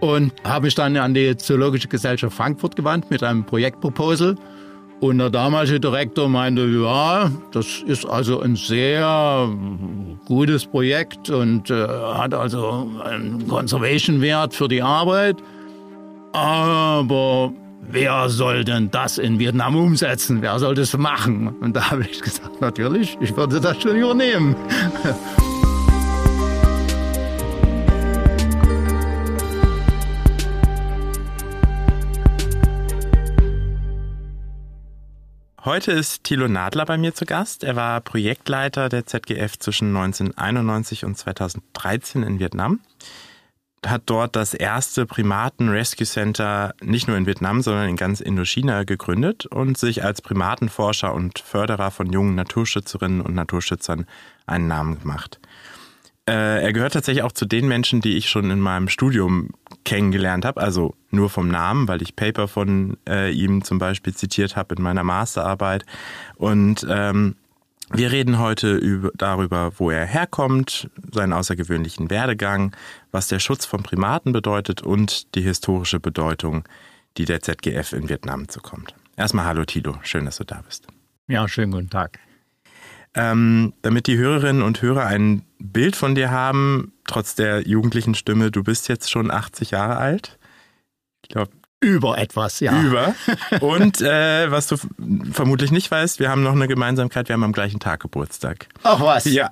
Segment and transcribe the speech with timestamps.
[0.00, 4.36] und habe mich dann an die Zoologische Gesellschaft Frankfurt gewandt mit einem Projektproposal.
[5.00, 9.48] Und der damalige Direktor meinte, ja, das ist also ein sehr
[10.26, 15.36] gutes Projekt und äh, hat also einen Conservation-Wert für die Arbeit.
[16.32, 20.42] Aber wer soll denn das in Vietnam umsetzen?
[20.42, 21.48] Wer soll das machen?
[21.60, 24.54] Und da habe ich gesagt, natürlich, ich würde das schon übernehmen.
[35.62, 37.64] Heute ist Thilo Nadler bei mir zu Gast.
[37.64, 42.80] Er war Projektleiter der ZGF zwischen 1991 und 2013 in Vietnam.
[43.84, 49.44] Hat dort das erste Primaten-Rescue Center nicht nur in Vietnam, sondern in ganz Indochina gegründet
[49.44, 54.06] und sich als Primatenforscher und Förderer von jungen Naturschützerinnen und Naturschützern
[54.46, 55.40] einen Namen gemacht.
[56.30, 59.50] Äh, er gehört tatsächlich auch zu den Menschen, die ich schon in meinem Studium
[59.84, 60.60] kennengelernt habe.
[60.60, 64.82] Also nur vom Namen, weil ich Paper von äh, ihm zum Beispiel zitiert habe in
[64.82, 65.84] meiner Masterarbeit.
[66.36, 67.34] Und ähm,
[67.92, 72.76] wir reden heute über, darüber, wo er herkommt, seinen außergewöhnlichen Werdegang,
[73.10, 76.62] was der Schutz von Primaten bedeutet und die historische Bedeutung,
[77.16, 78.94] die der ZGF in Vietnam zukommt.
[79.16, 80.86] Erstmal hallo Tilo, schön, dass du da bist.
[81.26, 82.20] Ja, schönen guten Tag.
[83.14, 88.50] Ähm, damit die Hörerinnen und Hörer ein Bild von dir haben, trotz der jugendlichen Stimme,
[88.50, 90.38] du bist jetzt schon 80 Jahre alt.
[91.22, 91.50] Ich glaube,
[91.80, 92.78] über etwas, ja.
[92.82, 93.14] Über.
[93.60, 94.76] Und äh, was du
[95.32, 98.68] vermutlich nicht weißt, wir haben noch eine Gemeinsamkeit, wir haben am gleichen Tag Geburtstag.
[98.82, 99.24] Ach was.
[99.24, 99.50] Ja.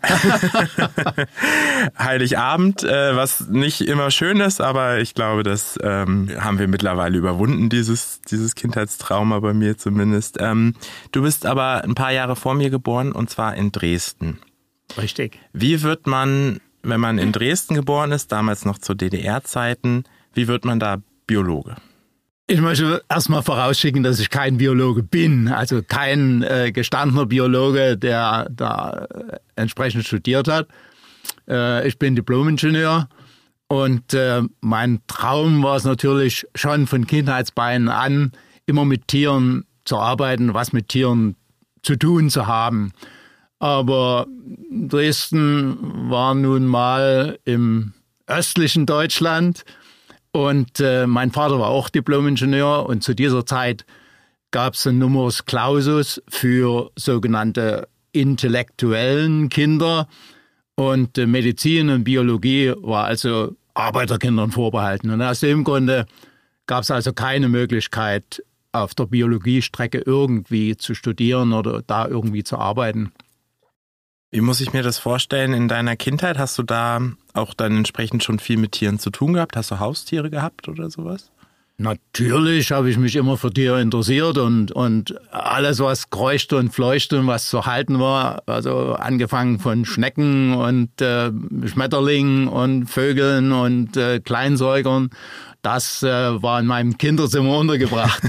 [1.99, 7.17] Heiligabend, äh, was nicht immer schön ist, aber ich glaube, das ähm, haben wir mittlerweile
[7.17, 10.37] überwunden, dieses, dieses Kindheitstrauma bei mir zumindest.
[10.39, 10.75] Ähm,
[11.13, 14.39] du bist aber ein paar Jahre vor mir geboren und zwar in Dresden.
[14.99, 15.39] Richtig.
[15.55, 20.05] Wie wird man, wenn man in Dresden geboren ist, damals noch zu DDR-Zeiten,
[20.35, 21.77] wie wird man da Biologe?
[22.51, 28.49] Ich möchte erstmal vorausschicken, dass ich kein Biologe bin, also kein äh, gestandener Biologe, der
[28.51, 30.67] da äh, entsprechend studiert hat.
[31.47, 33.07] Äh, ich bin Diplomingenieur
[33.69, 38.33] und äh, mein Traum war es natürlich schon von Kindheitsbeinen an,
[38.65, 41.37] immer mit Tieren zu arbeiten, was mit Tieren
[41.83, 42.93] zu tun zu haben.
[43.59, 44.27] Aber
[44.71, 45.77] Dresden
[46.09, 47.93] war nun mal im
[48.27, 49.67] östlichen Deutschland
[50.39, 53.85] und äh, mein Vater war auch Diplomingenieur und zu dieser Zeit
[54.53, 60.07] gab es einen Numerus Clausus für sogenannte intellektuellen Kinder.
[60.77, 65.11] Und äh, Medizin und Biologie war also Arbeiterkindern vorbehalten.
[65.11, 66.07] Und aus dem Grunde
[66.67, 72.59] gab es also keine Möglichkeit, auf der Biologiestrecke irgendwie zu studieren oder da irgendwie zu
[72.59, 73.11] arbeiten.
[74.31, 75.55] Wie muss ich mir das vorstellen?
[75.55, 77.01] In deiner Kindheit hast du da
[77.33, 79.57] auch dann entsprechend schon viel mit Tieren zu tun gehabt?
[79.57, 81.31] Hast du Haustiere gehabt oder sowas?
[81.81, 87.21] Natürlich habe ich mich immer für Tiere interessiert und, und alles, was kreuchte und fleuchte
[87.21, 91.31] und was zu halten war, also angefangen von Schnecken und äh,
[91.67, 95.11] Schmetterlingen und Vögeln und äh, Kleinsäugern,
[95.63, 98.25] das äh, war in meinem Kinderzimmer untergebracht.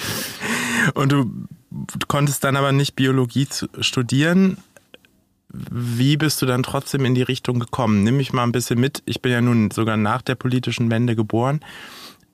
[0.94, 1.30] und du
[2.08, 3.46] konntest dann aber nicht Biologie
[3.80, 4.56] studieren.
[5.70, 8.02] Wie bist du dann trotzdem in die Richtung gekommen?
[8.02, 9.02] Nimm mich mal ein bisschen mit.
[9.06, 11.60] Ich bin ja nun sogar nach der politischen Wende geboren.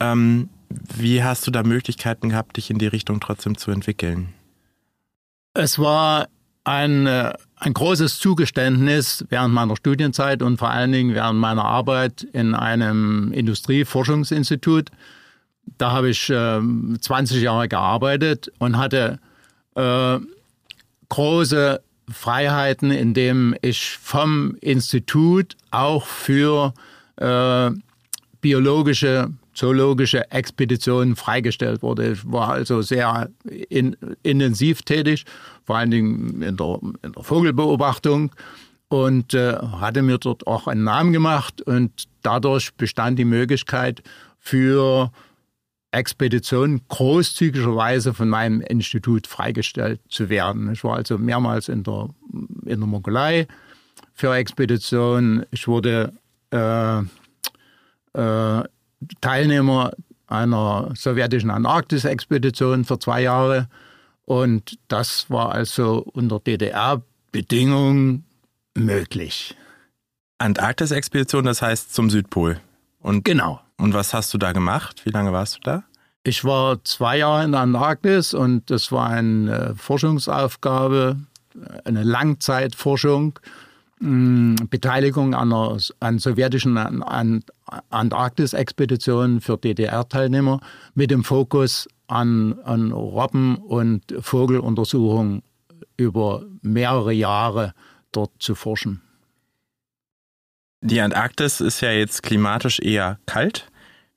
[0.00, 0.48] Ähm,
[0.96, 4.32] wie hast du da Möglichkeiten gehabt, dich in die Richtung trotzdem zu entwickeln?
[5.54, 6.28] Es war
[6.64, 12.22] ein, äh, ein großes Zugeständnis während meiner Studienzeit und vor allen Dingen während meiner Arbeit
[12.32, 14.90] in einem Industrieforschungsinstitut.
[15.78, 16.60] Da habe ich äh,
[17.00, 19.18] 20 Jahre gearbeitet und hatte
[19.76, 20.18] äh,
[21.08, 21.80] große
[22.12, 26.74] Freiheiten, indem ich vom Institut auch für
[27.16, 27.70] äh,
[28.40, 32.12] biologische, zoologische Expeditionen freigestellt wurde.
[32.12, 33.28] Ich war also sehr
[33.68, 35.24] in, intensiv tätig,
[35.64, 38.32] vor allen Dingen in der, in der Vogelbeobachtung
[38.88, 44.02] und äh, hatte mir dort auch einen Namen gemacht und dadurch bestand die Möglichkeit
[44.38, 45.10] für
[45.92, 50.72] Expedition großzügigerweise von meinem Institut freigestellt zu werden.
[50.72, 52.08] Ich war also mehrmals in der,
[52.64, 53.46] in der Mongolei
[54.14, 55.44] für Expeditionen.
[55.50, 56.12] Ich wurde
[56.50, 56.98] äh,
[58.18, 58.64] äh,
[59.20, 59.92] Teilnehmer
[60.26, 63.68] einer sowjetischen Antarktis-Expedition für zwei Jahre.
[64.24, 68.24] Und das war also unter DDR-Bedingungen
[68.74, 69.54] möglich.
[70.38, 72.60] Antarktis-Expedition, das heißt zum Südpol.
[73.00, 73.60] Und genau.
[73.82, 75.04] Und was hast du da gemacht?
[75.04, 75.82] Wie lange warst du da?
[76.22, 81.16] Ich war zwei Jahre in der Antarktis und das war eine Forschungsaufgabe,
[81.84, 83.40] eine Langzeitforschung.
[83.98, 87.42] Beteiligung an, einer, an sowjetischen an,
[87.90, 90.60] Antarktis-Expeditionen für DDR-Teilnehmer
[90.94, 95.42] mit dem Fokus an, an Robben- und Vogeluntersuchungen
[95.96, 97.74] über mehrere Jahre
[98.12, 99.02] dort zu forschen.
[100.82, 103.71] Die Antarktis ist ja jetzt klimatisch eher kalt.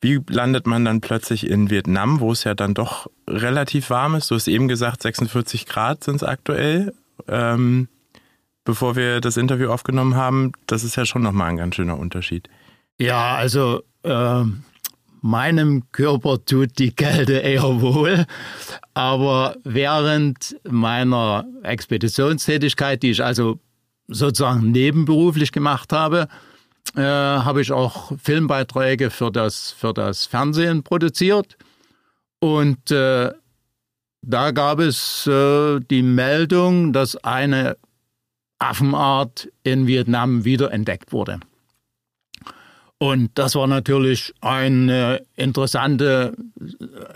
[0.05, 4.29] Wie landet man dann plötzlich in Vietnam, wo es ja dann doch relativ warm ist?
[4.29, 6.93] Du hast eben gesagt, 46 Grad sind es aktuell.
[7.27, 7.87] Ähm,
[8.65, 12.49] bevor wir das Interview aufgenommen haben, das ist ja schon nochmal ein ganz schöner Unterschied.
[12.99, 14.43] Ja, also äh,
[15.21, 18.27] meinem Körper tut die Kälte eher wohl.
[18.93, 23.59] Aber während meiner Expeditionstätigkeit, die ich also
[24.07, 26.27] sozusagen nebenberuflich gemacht habe,
[26.95, 31.57] äh, habe ich auch Filmbeiträge für das, für das Fernsehen produziert.
[32.39, 33.31] Und äh,
[34.21, 37.77] da gab es äh, die Meldung, dass eine
[38.59, 41.39] Affenart in Vietnam wiederentdeckt wurde.
[42.97, 46.35] Und das war natürlich eine interessante,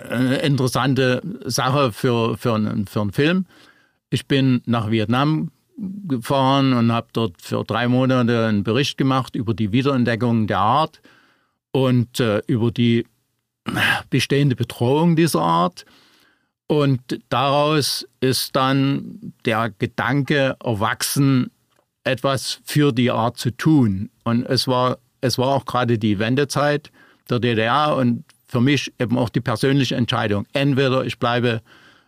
[0.10, 3.45] eine interessante Sache für, für, einen, für einen Film.
[4.10, 5.51] Ich bin nach Vietnam
[6.08, 11.02] gefahren und habe dort für drei Monate einen Bericht gemacht über die Wiederentdeckung der Art
[11.72, 13.06] und äh, über die
[14.10, 15.86] bestehende Bedrohung dieser Art.
[16.68, 21.52] Und daraus ist dann der Gedanke erwachsen,
[22.04, 24.10] etwas für die Art zu tun.
[24.24, 26.92] Und es war, es war auch gerade die Wendezeit
[27.30, 30.46] der DDR und für mich eben auch die persönliche Entscheidung.
[30.54, 31.62] Entweder ich bleibe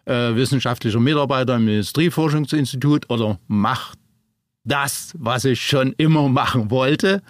[0.05, 3.93] äh, wissenschaftlicher Mitarbeiter im Industrieforschungsinstitut oder mache
[4.63, 7.21] das, was ich schon immer machen wollte.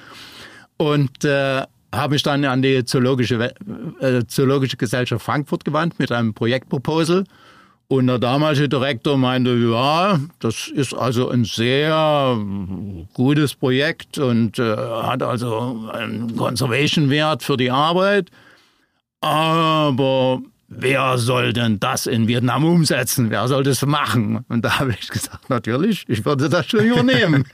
[0.77, 1.63] Und äh,
[1.94, 3.53] habe mich dann an die Zoologische,
[4.00, 7.25] äh, Zoologische Gesellschaft Frankfurt gewandt mit einem Projektproposal.
[7.88, 12.38] Und der damalige Direktor meinte, ja, das ist also ein sehr
[13.13, 18.31] gutes Projekt und äh, hat also einen Conservation-Wert für die Arbeit.
[19.19, 20.41] Aber
[20.73, 23.29] wer soll denn das in Vietnam umsetzen?
[23.29, 24.44] Wer soll das machen?
[24.47, 27.45] Und da habe ich gesagt, natürlich, ich würde das schon übernehmen.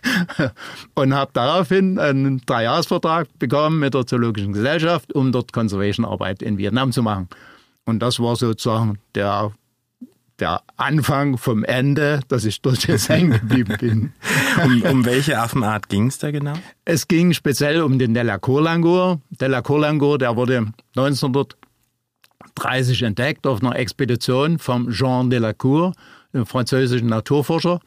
[0.93, 6.91] und habe daraufhin einen Dreijahresvertrag bekommen mit der Zoologischen Gesellschaft, um dort Conservation-Arbeit in Vietnam
[6.91, 7.27] zu machen.
[7.85, 9.51] Und das war sozusagen der
[10.39, 14.13] der Anfang vom Ende, dass ich dort jetzt hängen geblieben bin.
[14.63, 16.53] um, um welche Affenart ging es da genau?
[16.85, 19.19] Es ging speziell um den Delacour-Langur.
[19.31, 21.57] Delacour-Langur, der wurde 1900
[22.57, 25.93] 30 entdeckt auf einer Expedition vom Jean Delacour,
[26.33, 27.79] dem französischen Naturforscher.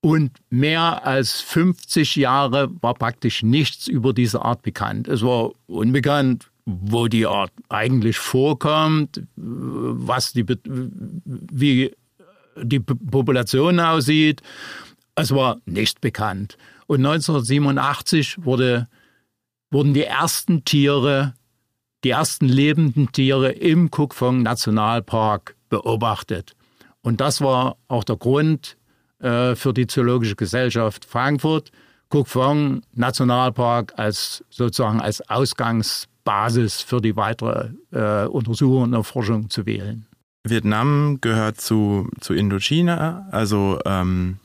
[0.00, 5.08] Und mehr als 50 Jahre war praktisch nichts über diese Art bekannt.
[5.08, 11.92] Es war unbekannt, wo die Art eigentlich vorkommt, was die, wie
[12.62, 14.42] die Population aussieht.
[15.14, 16.56] Es war nicht bekannt.
[16.86, 18.86] Und 1987 wurde,
[19.70, 21.34] wurden die ersten Tiere
[22.04, 26.54] die ersten lebenden Tiere im Kukfong Nationalpark beobachtet.
[27.02, 28.76] Und das war auch der Grund
[29.20, 31.70] äh, für die Zoologische Gesellschaft Frankfurt,
[32.08, 40.06] Kukfong Nationalpark als sozusagen als Ausgangsbasis für die weitere äh, Untersuchung und Erforschung zu wählen.
[40.44, 44.38] Vietnam gehört zu, zu Indochina, also ähm,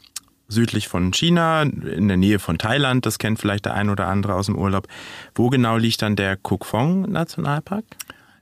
[0.48, 3.06] südlich von China, in der Nähe von Thailand.
[3.06, 4.88] Das kennt vielleicht der ein oder andere aus dem Urlaub.
[5.36, 7.86] Wo genau liegt dann der Cuc Phong Nationalpark?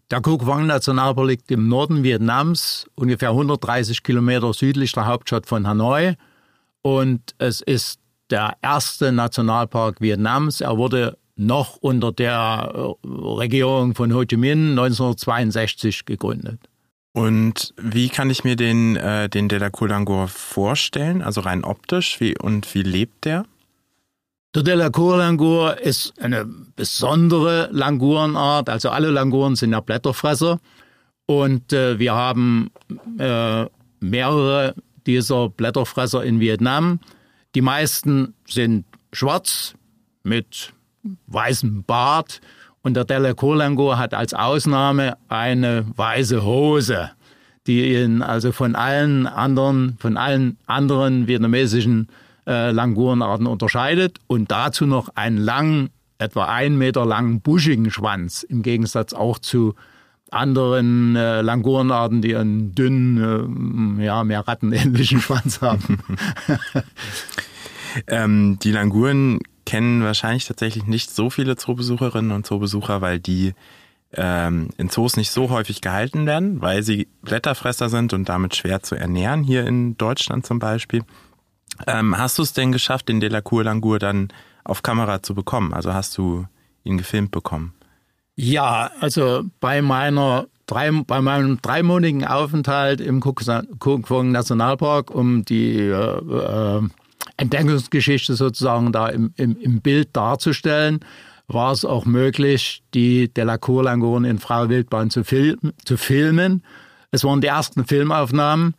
[0.10, 5.68] Der Cuc Phong Nationalpark liegt im Norden Vietnams, ungefähr 130 Kilometer südlich der Hauptstadt von
[5.68, 6.16] Hanoi.
[6.82, 8.00] Und es ist
[8.30, 10.62] der erste Nationalpark Vietnams.
[10.62, 16.60] Er wurde noch unter der äh, Regierung von Ho Chi Minh 1962 gegründet.
[17.14, 22.74] Und wie kann ich mir den, äh, den Delacour-Langur vorstellen, also rein optisch, wie, und
[22.74, 23.46] wie lebt der?
[24.56, 30.60] Der Delacour-Langur ist eine besondere Langurenart, also alle Languren sind ja Blätterfresser.
[31.26, 32.72] Und äh, wir haben
[33.18, 33.66] äh,
[34.00, 34.76] mehrere
[35.06, 37.00] dieser Blätterfresser in Vietnam.
[37.56, 39.76] Die meisten sind schwarz
[40.24, 40.74] mit
[41.28, 42.42] weißem Bart
[42.84, 47.12] und der Delacour hat als Ausnahme eine weiße Hose,
[47.68, 52.08] die ihn also von allen anderen, von allen anderen vietnamesischen
[52.48, 58.64] äh, Langurenarten unterscheidet und dazu noch einen langen, etwa einen Meter langen, buschigen Schwanz, im
[58.64, 59.76] Gegensatz auch zu
[60.32, 66.00] anderen äh, Langurenarten, die einen dünnen, äh, ja, mehr rattenähnlichen Schwanz haben.
[68.08, 73.54] ähm, die Languren kennen wahrscheinlich tatsächlich nicht so viele Zoobesucherinnen und Zoobesucher, weil die
[74.14, 78.84] ähm, in Zoos nicht so häufig gehalten werden, weil sie Blätterfresser sind und damit schwer
[78.84, 81.04] zu ernähren, hier in Deutschland zum Beispiel.
[81.88, 84.30] Ähm, hast du es denn geschafft, den Delacour Langur dann
[84.64, 85.74] auf Kamera zu bekommen?
[85.74, 86.46] Also hast du
[86.84, 87.74] ihn gefilmt bekommen?
[88.36, 96.82] Ja, also bei meiner bei meinem dreimonatigen Aufenthalt im Kukkwong Nationalpark, um die äh, äh,
[97.38, 101.00] Entdeckungsgeschichte sozusagen da im, im, im Bild darzustellen,
[101.48, 106.64] war es auch möglich, die Delacour-Languren in Frau Wildbahn zu, film, zu filmen.
[107.12, 108.76] Es waren die ersten Filmaufnahmen.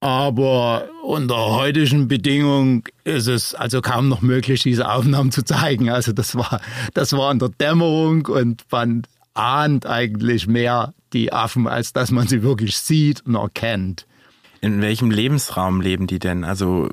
[0.00, 5.88] Aber unter heutigen Bedingungen ist es also kaum noch möglich, diese Aufnahmen zu zeigen.
[5.88, 6.60] Also das war,
[6.92, 12.28] das war in der Dämmerung und man ahnt eigentlich mehr die Affen, als dass man
[12.28, 14.06] sie wirklich sieht und erkennt.
[14.60, 16.44] In welchem Lebensraum leben die denn?
[16.44, 16.88] Also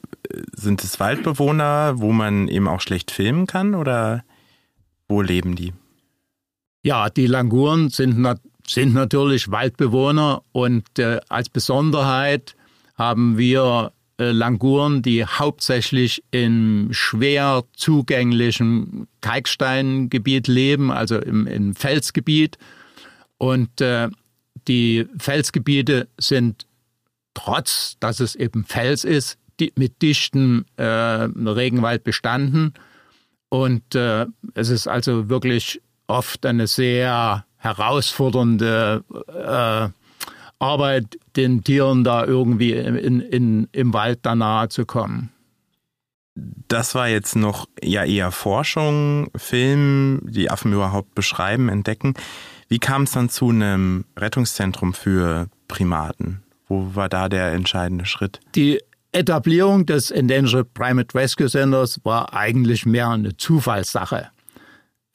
[0.54, 4.24] sind es Waldbewohner, wo man eben auch schlecht filmen kann oder
[5.08, 5.74] wo leben die?
[6.84, 8.28] Ja, die Languren sind,
[8.68, 12.56] sind natürlich Waldbewohner und äh, als Besonderheit
[12.96, 22.58] haben wir äh, Languren, die hauptsächlich im schwer zugänglichen Kalksteingebiet leben, also im, im Felsgebiet.
[23.38, 24.10] Und äh,
[24.68, 26.68] die Felsgebiete sind
[27.34, 32.74] trotz, dass es eben Fels ist, die, mit dichtem äh, Regenwald bestanden.
[33.50, 34.26] Und äh,
[34.56, 39.90] es ist also wirklich oft eine sehr herausfordernde äh,
[40.60, 45.30] Arbeit, den Tieren da irgendwie in, in, im Wald da nahe zu kommen.
[46.36, 52.16] Das war jetzt noch ja eher Forschung, Film, die Affen überhaupt beschreiben, entdecken.
[52.70, 56.44] Wie kam es dann zu einem Rettungszentrum für Primaten?
[56.74, 58.40] Wo war da der entscheidende Schritt?
[58.56, 58.80] Die
[59.12, 64.30] Etablierung des Endangered Primate Rescue Centers war eigentlich mehr eine Zufallssache.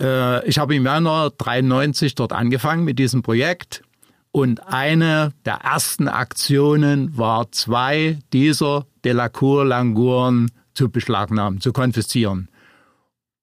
[0.01, 3.83] Äh, ich habe im Januar 93 dort angefangen mit diesem Projekt
[4.31, 12.49] und eine der ersten Aktionen war, zwei dieser Delacour-Languren zu beschlagnahmen, zu konfiszieren.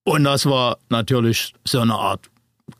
[0.05, 2.29] Und das war natürlich so eine Art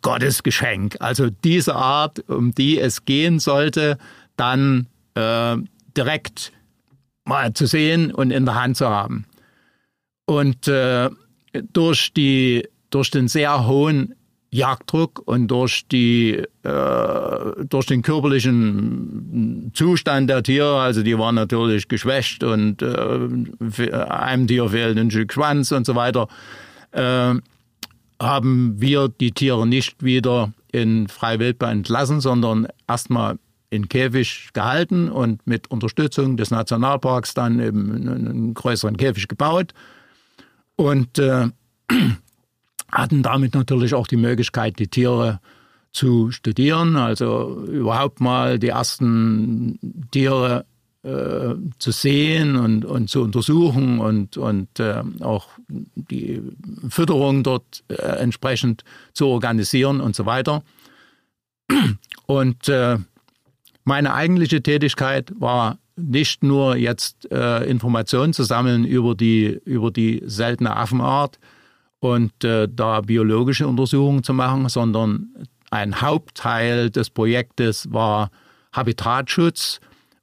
[0.01, 0.96] Gottesgeschenk.
[1.01, 3.98] Also diese Art, um die es gehen sollte,
[4.38, 5.58] dann äh,
[5.98, 6.52] direkt
[7.26, 9.26] mal zu sehen und in der Hand zu haben.
[10.26, 11.10] Und äh,
[11.74, 14.16] durch, die, durch den sehr hohen
[14.56, 21.90] Jagddruck und durch die äh, durch den körperlichen Zustand der Tiere, also die waren natürlich
[21.90, 26.30] geschwächt und äh, einem Tier fehlt ein Stück Schwanz und so weiter,
[26.92, 27.34] äh,
[28.22, 33.38] haben wir die Tiere nicht wieder in Freiwildbahn entlassen, sondern erstmal
[33.70, 39.74] in Käfig gehalten und mit Unterstützung des Nationalparks dann eben einen größeren Käfig gebaut.
[40.76, 41.50] Und äh,
[42.92, 45.40] hatten damit natürlich auch die Möglichkeit, die Tiere
[45.92, 49.80] zu studieren, also überhaupt mal die ersten
[50.12, 50.66] Tiere
[51.04, 56.42] äh, zu sehen und, und zu untersuchen und, und äh, auch die
[56.90, 60.64] Fütterung dort äh, entsprechend zu organisieren und so weiter.
[62.28, 62.98] Und äh,
[63.86, 70.22] meine eigentliche Tätigkeit war nicht nur jetzt äh, Informationen zu sammeln über die, über die
[70.25, 71.39] seltene Affenart,
[72.06, 75.30] und äh, da biologische Untersuchungen zu machen, sondern
[75.72, 78.30] ein Hauptteil des Projektes war
[78.74, 79.80] Habitatschutz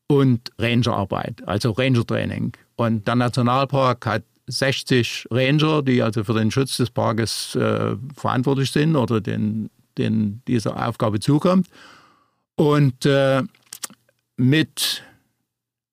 [0.07, 2.53] und Rangerarbeit, also Rangertraining.
[2.77, 8.71] Und der Nationalpark hat 60 Ranger, die also für den Schutz des Parkes äh, verantwortlich
[8.71, 11.67] sind oder den, den dieser Aufgabe zukommt.
[12.63, 13.43] Und äh,
[14.37, 15.03] mit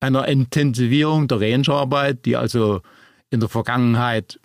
[0.02, 2.82] einer Intensivierung der Rangerarbeit, die also
[3.32, 4.40] in der Vergangenheit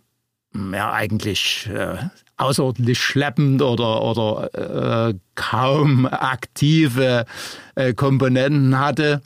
[0.55, 1.99] ja, eigentlich äh,
[2.39, 7.27] außerordentlich schleppend oder, oder äh, kaum aktive
[7.75, 9.21] äh, Komponenten hatte,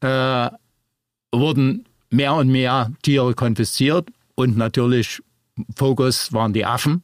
[0.00, 0.50] äh,
[1.32, 5.22] wurden mehr und mehr Tiere konfisziert und natürlich
[5.74, 7.02] Fokus waren die Affen.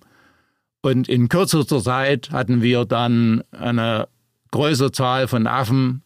[0.83, 4.09] Und in kürzester Zeit hatten wir dann eine
[4.53, 6.03] größere Zahl von Affen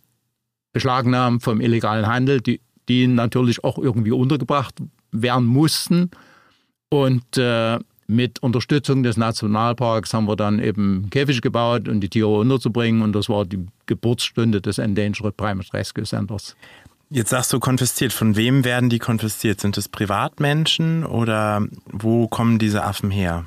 [0.73, 4.75] beschlagnahmt vom illegalen Handel, die, die natürlich auch irgendwie untergebracht
[5.13, 6.11] werden mussten.
[6.89, 12.29] Und äh, mit Unterstützung des Nationalparks haben wir dann eben Käfig gebaut, um die Tiere
[12.29, 13.03] unterzubringen.
[13.03, 16.55] Und das war die Geburtsstunde des Endangered Primate Rescue Centers.
[17.11, 18.13] Jetzt sagst du konfisziert.
[18.13, 19.61] Von wem werden die konfisziert?
[19.61, 23.45] Sind es Privatmenschen oder wo kommen diese Affen her?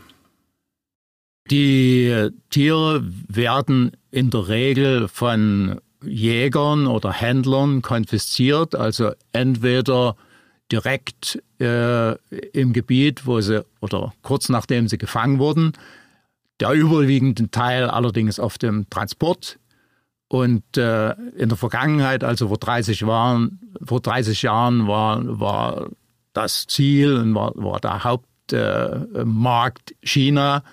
[1.50, 10.15] Die Tiere werden in der Regel von Jägern oder Händlern konfisziert, also entweder
[10.72, 12.15] direkt äh,
[12.51, 15.74] im Gebiet, wo sie oder kurz nachdem sie gefangen wurden.
[16.60, 19.58] Der überwiegende Teil allerdings auf dem Transport.
[20.27, 25.89] Und äh, in der Vergangenheit, also vor 30 Jahren, vor 30 Jahren war, war
[26.34, 30.63] das Ziel und war, war der Hauptmarkt äh, China.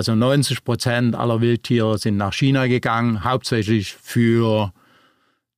[0.00, 4.72] Also 90 Prozent aller Wildtiere sind nach China gegangen, hauptsächlich für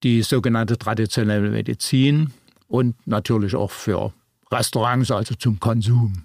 [0.02, 2.32] die sogenannte traditionelle Medizin
[2.66, 4.12] und natürlich auch für
[4.50, 6.24] Restaurants, also zum Konsum.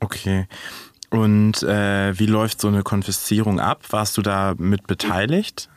[0.00, 0.48] Okay.
[1.08, 3.84] Und äh, wie läuft so eine Konfiszierung ab?
[3.88, 5.70] Warst du da mit beteiligt?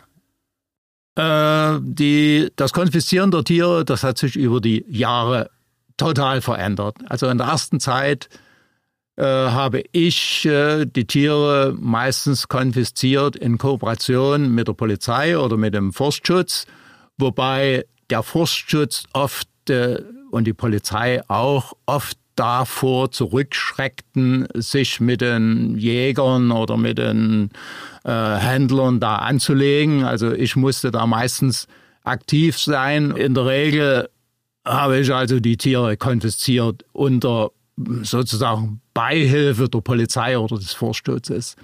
[1.15, 5.50] Äh, die, das Konfiszieren der Tiere, das hat sich über die Jahre
[5.96, 6.98] total verändert.
[7.08, 8.27] Also in der ersten Zeit
[9.15, 15.75] äh, habe ich äh, die Tiere meistens konfisziert in Kooperation mit der Polizei oder mit
[15.75, 16.65] dem Forstschutz,
[17.20, 20.01] wobei der Forstschutz oft äh,
[20.32, 27.51] und die Polizei auch oft davor zurückschreckten, sich mit den Jägern oder mit den
[28.03, 30.03] Händlern da anzulegen.
[30.03, 31.67] Also ich musste da meistens
[32.03, 33.12] aktiv sein.
[33.12, 34.10] In der Regel
[34.65, 37.51] habe ich also die Tiere konfisziert unter
[38.01, 41.55] sozusagen Beihilfe der Polizei oder des Vorschutzes.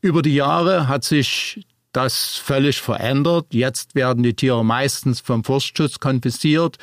[0.00, 3.46] Über die Jahre hat sich das völlig verändert.
[3.52, 6.78] Jetzt werden die Tiere meistens vom Forstschutz konfisziert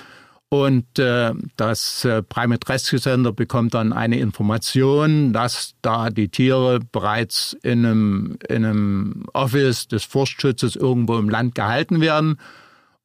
[0.53, 6.79] und äh, das äh, Primate Rescue Center bekommt dann eine Information, dass da die Tiere
[6.91, 12.37] bereits in einem, in einem Office des Forstschutzes irgendwo im Land gehalten werden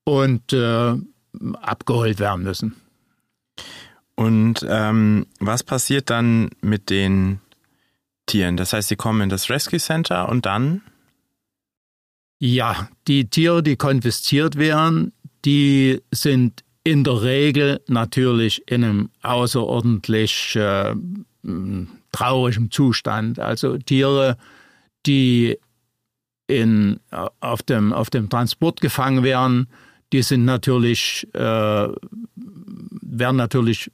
[0.05, 0.95] und äh,
[1.63, 2.77] abgeholt werden müssen.
[4.19, 7.39] Und ähm, was passiert dann mit den
[8.27, 8.57] Tieren?
[8.57, 10.83] Das heißt, sie kommen in das Rescue Center und dann?
[12.41, 15.13] Ja, die Tiere, die konfisziert werden,
[15.45, 20.97] die sind in der Regel natürlich in einem außerordentlich äh,
[22.11, 23.39] traurigen Zustand.
[23.39, 24.37] Also Tiere,
[25.07, 25.57] die
[26.49, 26.99] in,
[27.39, 29.69] auf, dem, auf dem Transport gefangen werden,
[30.13, 31.39] die sind natürlich, äh,
[32.35, 33.93] werden natürlich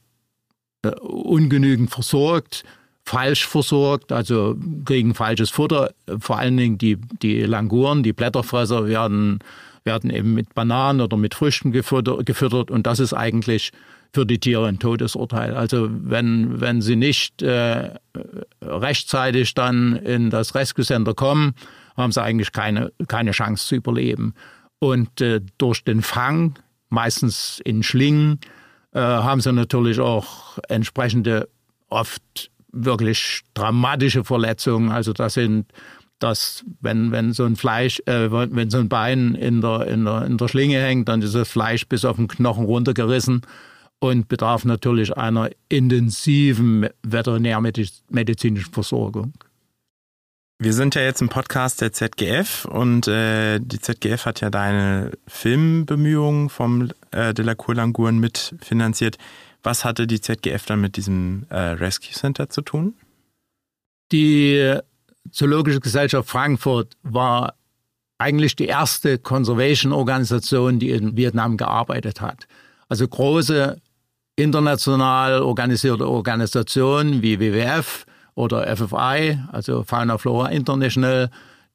[0.93, 2.63] ungenügend versorgt,
[3.03, 5.91] falsch versorgt, also kriegen falsches Futter.
[6.19, 9.39] Vor allen Dingen die, die Languren, die Blätterfresser werden
[9.85, 13.71] werden eben mit Bananen oder mit Früchten gefüttert, und das ist eigentlich
[14.13, 15.55] für die Tiere ein Todesurteil.
[15.55, 17.91] Also wenn, wenn sie nicht äh,
[18.61, 21.53] rechtzeitig dann in das Rescue Center kommen,
[21.95, 24.33] haben sie eigentlich keine, keine Chance zu überleben.
[24.79, 26.55] Und äh, durch den Fang,
[26.89, 28.39] meistens in Schlingen,
[28.95, 31.49] äh, haben sie natürlich auch entsprechende,
[31.89, 34.91] oft wirklich dramatische Verletzungen.
[34.91, 35.67] Also das sind
[36.19, 40.25] dass wenn, wenn so ein Fleisch, äh, wenn so ein Bein in der, in, der,
[40.25, 43.41] in der Schlinge hängt, dann ist das Fleisch bis auf den Knochen runtergerissen
[43.99, 49.33] und bedarf natürlich einer intensiven veterinärmedizinischen Versorgung.
[50.57, 55.11] Wir sind ja jetzt im Podcast der ZGF und äh, die ZGF hat ja deine
[55.27, 59.17] Filmbemühungen vom äh, de la Cour Languren mitfinanziert.
[59.63, 62.93] Was hatte die ZGF dann mit diesem äh, Rescue Center zu tun?
[64.13, 64.79] Die
[65.31, 67.55] Zoologische Gesellschaft Frankfurt war
[68.17, 72.47] eigentlich die erste Conservation-Organisation, die in Vietnam gearbeitet hat.
[72.87, 73.81] Also große
[74.37, 81.29] international organisierte Organisationen wie WWF oder FFI, also Fauna Flora International,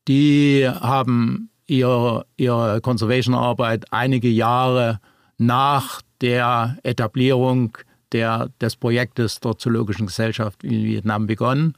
[0.06, 5.00] die haben ihr, ihre Conservation-Arbeit einige Jahre
[5.38, 7.76] nach der Etablierung
[8.12, 11.74] der, des Projektes der Zoologischen Gesellschaft in Vietnam begonnen.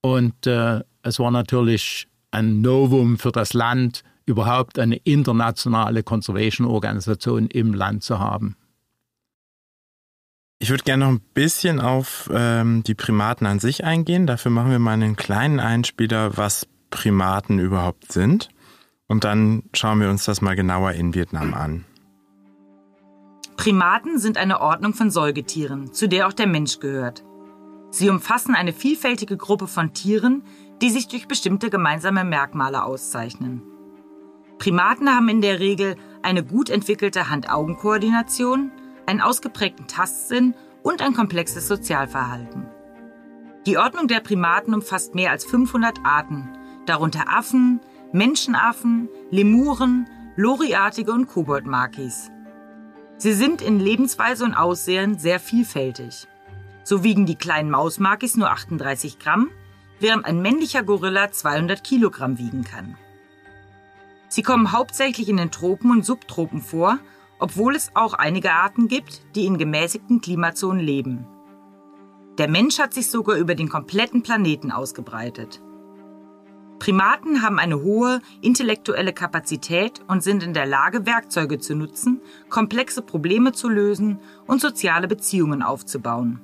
[0.00, 7.74] Und äh, es war natürlich ein Novum für das Land, überhaupt eine internationale Conservation-Organisation im
[7.74, 8.56] Land zu haben.
[10.58, 14.26] Ich würde gerne noch ein bisschen auf ähm, die Primaten an sich eingehen.
[14.26, 18.48] Dafür machen wir mal einen kleinen Einspieler, was Primaten überhaupt sind.
[19.06, 21.84] Und dann schauen wir uns das mal genauer in Vietnam an.
[23.56, 27.22] Primaten sind eine Ordnung von Säugetieren, zu der auch der Mensch gehört.
[27.90, 30.42] Sie umfassen eine vielfältige Gruppe von Tieren,
[30.82, 33.62] die sich durch bestimmte gemeinsame Merkmale auszeichnen.
[34.58, 38.72] Primaten haben in der Regel eine gut entwickelte Hand-Augen-Koordination,
[39.06, 42.66] einen ausgeprägten Tastsinn und ein komplexes Sozialverhalten.
[43.66, 46.48] Die Ordnung der Primaten umfasst mehr als 500 Arten,
[46.86, 47.80] darunter Affen,
[48.12, 52.30] Menschenaffen, Lemuren, Loriartige und Koboldmakis.
[53.16, 56.28] Sie sind in Lebensweise und Aussehen sehr vielfältig.
[56.84, 59.50] So wiegen die kleinen Mausmakis nur 38 Gramm,
[59.98, 62.96] während ein männlicher Gorilla 200 Kilogramm wiegen kann.
[64.28, 66.98] Sie kommen hauptsächlich in den Tropen und Subtropen vor,
[67.38, 71.26] obwohl es auch einige Arten gibt, die in gemäßigten Klimazonen leben.
[72.38, 75.62] Der Mensch hat sich sogar über den kompletten Planeten ausgebreitet.
[76.78, 82.20] Primaten haben eine hohe intellektuelle Kapazität und sind in der Lage, Werkzeuge zu nutzen,
[82.50, 86.40] komplexe Probleme zu lösen und soziale Beziehungen aufzubauen.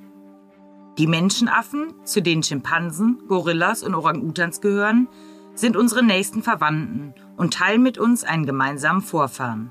[0.99, 5.09] Die Menschenaffen, zu denen Schimpansen, Gorillas und Orang-Utans gehören,
[5.55, 9.71] sind unsere nächsten Verwandten und teilen mit uns einen gemeinsamen Vorfahren.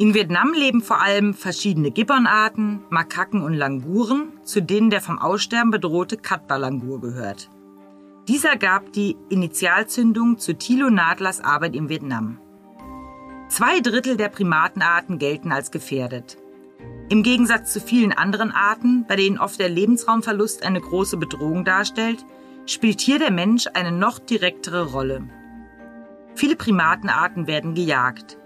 [0.00, 5.70] In Vietnam leben vor allem verschiedene Gibbonarten, Makaken und Languren, zu denen der vom Aussterben
[5.70, 7.50] bedrohte Katba-Langur gehört.
[8.26, 12.38] Dieser gab die Initialzündung zu Thilo Nadlers Arbeit in Vietnam.
[13.50, 16.38] Zwei Drittel der Primatenarten gelten als gefährdet.
[17.10, 22.24] Im Gegensatz zu vielen anderen Arten, bei denen oft der Lebensraumverlust eine große Bedrohung darstellt,
[22.64, 25.28] spielt hier der Mensch eine noch direktere Rolle.
[26.36, 28.39] Viele Primatenarten werden gejagt.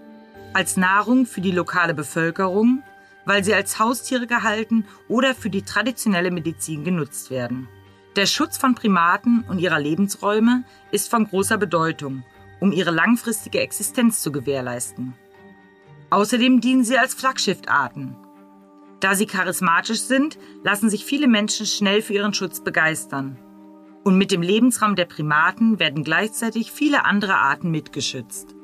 [0.55, 2.81] Als Nahrung für die lokale Bevölkerung,
[3.25, 7.67] weil sie als Haustiere gehalten oder für die traditionelle Medizin genutzt werden.
[8.15, 12.23] Der Schutz von Primaten und ihrer Lebensräume ist von großer Bedeutung,
[12.61, 15.13] um ihre langfristige Existenz zu gewährleisten.
[16.09, 18.15] Außerdem dienen sie als Flaggschiffarten.
[19.01, 23.37] Da sie charismatisch sind, lassen sich viele Menschen schnell für ihren Schutz begeistern.
[24.05, 28.55] Und mit dem Lebensraum der Primaten werden gleichzeitig viele andere Arten mitgeschützt.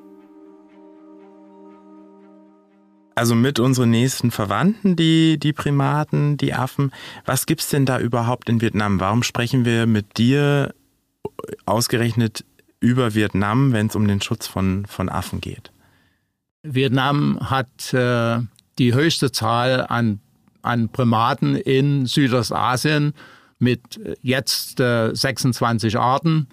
[3.21, 6.91] Also mit unseren nächsten Verwandten, die, die Primaten, die Affen.
[7.23, 8.99] Was gibt's denn da überhaupt in Vietnam?
[8.99, 10.73] Warum sprechen wir mit dir
[11.67, 12.43] ausgerechnet
[12.79, 15.71] über Vietnam, wenn es um den Schutz von, von Affen geht?
[16.63, 18.39] Vietnam hat äh,
[18.79, 20.19] die höchste Zahl an,
[20.63, 23.13] an Primaten in Südostasien
[23.59, 26.47] mit jetzt äh, 26 Arten,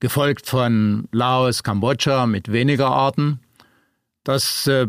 [0.00, 3.38] gefolgt von Laos, Kambodscha mit weniger Arten.
[4.24, 4.88] Das äh,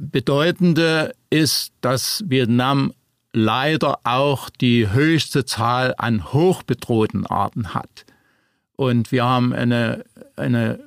[0.00, 2.92] Bedeutende ist, dass Vietnam
[3.32, 8.06] leider auch die höchste Zahl an hochbedrohten Arten hat.
[8.76, 10.04] Und wir haben eine,
[10.36, 10.80] eine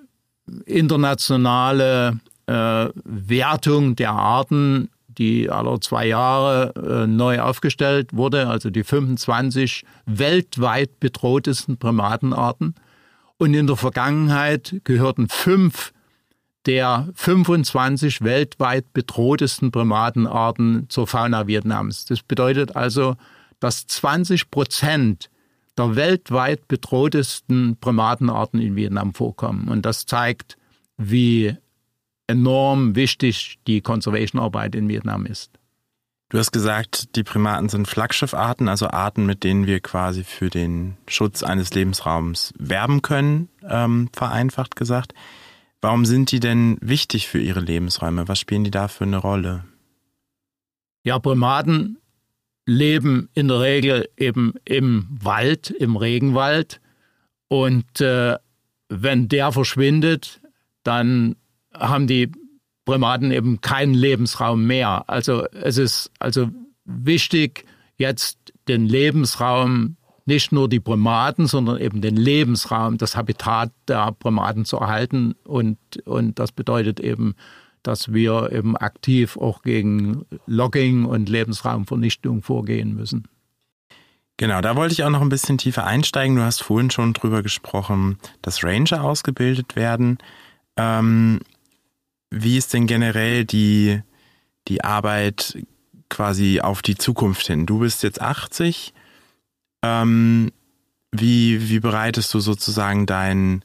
[0.66, 8.84] internationale äh, Wertung der Arten, die alle zwei Jahre äh, neu aufgestellt wurde, also die
[8.84, 12.76] 25 weltweit bedrohtesten Primatenarten.
[13.38, 15.94] Und in der Vergangenheit gehörten fünf
[16.66, 22.06] der 25 weltweit bedrohtesten Primatenarten zur Fauna Vietnams.
[22.06, 23.16] Das bedeutet also,
[23.60, 25.30] dass 20 Prozent
[25.78, 29.68] der weltweit bedrohtesten Primatenarten in Vietnam vorkommen.
[29.68, 30.58] Und das zeigt,
[30.98, 31.56] wie
[32.28, 35.52] enorm wichtig die Conservation-Arbeit in Vietnam ist.
[36.30, 40.98] Du hast gesagt, die Primaten sind Flaggschiffarten, also Arten, mit denen wir quasi für den
[41.08, 45.14] Schutz eines Lebensraums werben können, ähm, vereinfacht gesagt.
[45.84, 48.30] Warum sind die denn wichtig für ihre Lebensräume?
[48.30, 49.66] Was spielen die da für eine Rolle?
[51.04, 51.98] Ja, Primaten
[52.66, 56.80] leben in der Regel eben im Wald, im Regenwald.
[57.50, 58.38] Und äh,
[58.88, 60.40] wenn der verschwindet,
[60.84, 61.36] dann
[61.74, 62.32] haben die
[62.86, 65.10] Primaten eben keinen Lebensraum mehr.
[65.10, 66.50] Also es ist also
[66.86, 67.66] wichtig,
[67.98, 74.66] jetzt den Lebensraum nicht nur die Primaten, sondern eben den Lebensraum, das Habitat der Primaten
[74.66, 75.36] zu erhalten.
[75.44, 77.36] Und, und das bedeutet eben,
[77.84, 83.28] dass wir eben aktiv auch gegen Logging und Lebensraumvernichtung vorgehen müssen.
[84.38, 86.36] Genau, da wollte ich auch noch ein bisschen tiefer einsteigen.
[86.36, 90.18] Du hast vorhin schon drüber gesprochen, dass Ranger ausgebildet werden.
[90.76, 91.40] Ähm,
[92.32, 94.02] wie ist denn generell die,
[94.68, 95.60] die Arbeit
[96.10, 97.68] quasi auf die Zukunft hin?
[97.68, 98.94] Du bist jetzt 80
[99.84, 100.52] ähm,
[101.12, 103.64] wie, wie bereitest du sozusagen dein,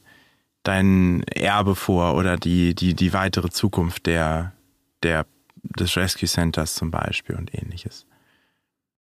[0.63, 4.53] dein Erbe vor oder die, die, die weitere Zukunft der,
[5.01, 5.25] der,
[5.63, 8.05] des Rescue Centers zum Beispiel und ähnliches?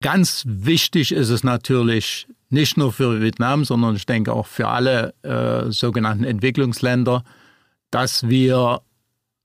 [0.02, 5.14] Ganz wichtig ist es natürlich nicht nur für Vietnam, sondern ich denke auch für alle
[5.22, 7.24] äh, sogenannten Entwicklungsländer,
[7.90, 8.82] dass wir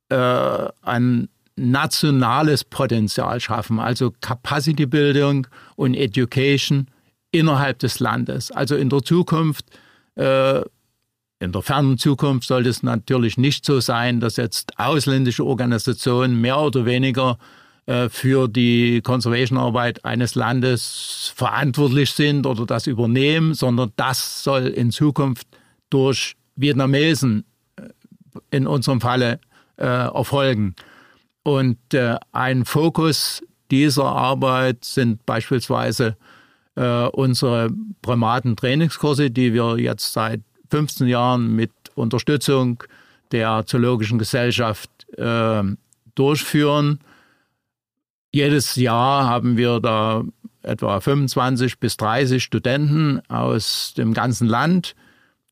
[0.10, 6.88] äh, ein nationales Potenzial schaffen, also Capacity Building und Education
[7.32, 8.52] innerhalb des Landes.
[8.52, 9.66] Also in der Zukunft,
[10.16, 10.62] äh,
[11.42, 16.60] in der fernen Zukunft sollte es natürlich nicht so sein, dass jetzt ausländische Organisationen mehr
[16.60, 17.38] oder weniger
[17.86, 24.92] äh, für die Conservation-Arbeit eines Landes verantwortlich sind oder das übernehmen, sondern das soll in
[24.92, 25.48] Zukunft
[25.90, 27.46] durch Vietnamesen
[27.78, 27.84] äh,
[28.52, 29.40] in unserem Falle
[29.78, 30.76] äh, erfolgen.
[31.44, 36.18] Und äh, ein Fokus dieser Arbeit sind beispielsweise
[36.80, 42.84] äh, unsere Primaten-Trainingskurse, die wir jetzt seit 15 Jahren mit Unterstützung
[43.32, 45.64] der Zoologischen Gesellschaft äh,
[46.16, 47.00] durchführen.
[48.32, 50.24] Jedes Jahr haben wir da
[50.62, 54.96] etwa 25 bis 30 Studenten aus dem ganzen Land,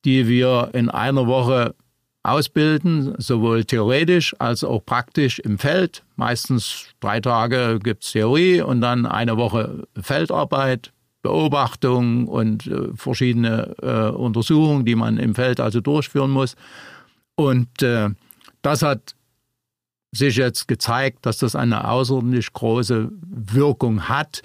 [0.05, 1.75] die wir in einer Woche
[2.23, 6.03] ausbilden, sowohl theoretisch als auch praktisch im Feld.
[6.15, 10.91] Meistens drei Tage gibt es Theorie und dann eine Woche Feldarbeit,
[11.27, 16.55] Beobachtung und äh, verschiedene äh, Untersuchungen, die man im Feld also durchführen muss.
[17.35, 18.09] Und äh,
[18.61, 19.15] das hat
[20.13, 24.41] sich jetzt gezeigt, dass das eine außerordentlich große Wirkung hat.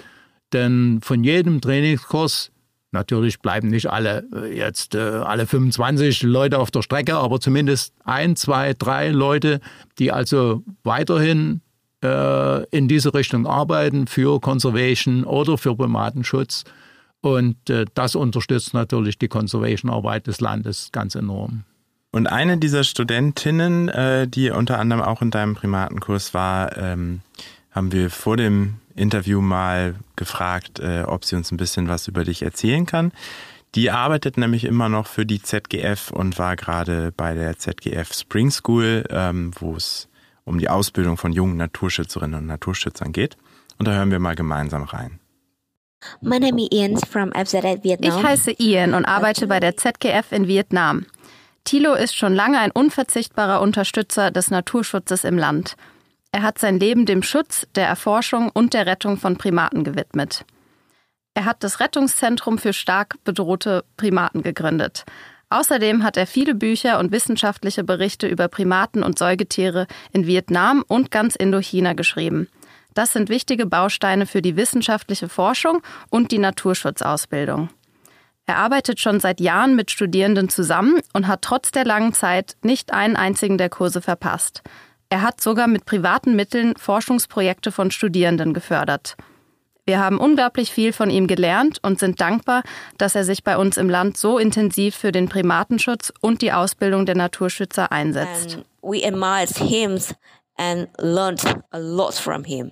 [0.53, 2.51] Denn von jedem Trainingskurs
[2.95, 7.95] Natürlich bleiben nicht alle äh, jetzt äh, alle 25 Leute auf der Strecke, aber zumindest
[8.05, 9.61] ein, zwei, drei Leute,
[9.99, 11.62] die also weiterhin
[12.03, 16.65] äh, in diese Richtung arbeiten für Conservation oder für Primatenschutz.
[17.21, 21.65] Und äh, das unterstützt natürlich die Conservation-Arbeit des Landes ganz enorm.
[22.11, 27.21] Und eine dieser Studentinnen, äh, die unter anderem auch in deinem Primatenkurs war, ähm,
[27.71, 32.25] haben wir vor dem Interview mal gefragt, äh, ob sie uns ein bisschen was über
[32.25, 33.12] dich erzählen kann.
[33.75, 38.51] Die arbeitet nämlich immer noch für die ZGF und war gerade bei der ZGF Spring
[38.51, 40.09] School, ähm, wo es
[40.44, 43.37] um die Ausbildung von jungen Naturschützerinnen und Naturschützern geht.
[43.78, 45.18] Und da hören wir mal gemeinsam rein.
[46.20, 48.18] My name is Ian from FZF Vietnam.
[48.18, 51.07] Ich heiße Ian und arbeite bei der ZGF in Vietnam.
[51.64, 55.76] Thilo ist schon lange ein unverzichtbarer Unterstützer des Naturschutzes im Land.
[56.33, 60.44] Er hat sein Leben dem Schutz, der Erforschung und der Rettung von Primaten gewidmet.
[61.35, 65.05] Er hat das Rettungszentrum für stark bedrohte Primaten gegründet.
[65.53, 71.11] Außerdem hat er viele Bücher und wissenschaftliche Berichte über Primaten und Säugetiere in Vietnam und
[71.11, 72.49] ganz Indochina geschrieben.
[72.95, 77.69] Das sind wichtige Bausteine für die wissenschaftliche Forschung und die Naturschutzausbildung.
[78.47, 82.95] Er arbeitet schon seit Jahren mit Studierenden zusammen und hat trotz der langen Zeit nicht
[82.95, 84.62] einen einzigen der Kurse verpasst.
[85.11, 89.17] Er hat sogar mit privaten Mitteln Forschungsprojekte von Studierenden gefördert.
[89.85, 92.62] Wir haben unglaublich viel von ihm gelernt und sind dankbar,
[92.99, 97.05] dass er sich bei uns im Land so intensiv für den Primatenschutz und die Ausbildung
[97.05, 98.59] der Naturschützer einsetzt.
[98.83, 99.99] we admired him
[100.57, 102.71] and learned a lot from him.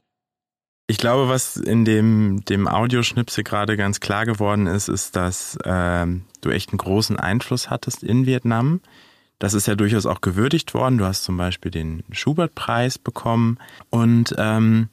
[0.86, 6.06] Ich glaube, was in dem, dem Audioschnipsel gerade ganz klar geworden ist, ist, dass äh,
[6.40, 8.80] du echt einen großen Einfluss hattest in Vietnam.
[9.38, 10.98] Das ist ja durchaus auch gewürdigt worden.
[10.98, 13.58] Du hast zum Beispiel den Schubert-Preis bekommen
[13.90, 14.88] und ähm,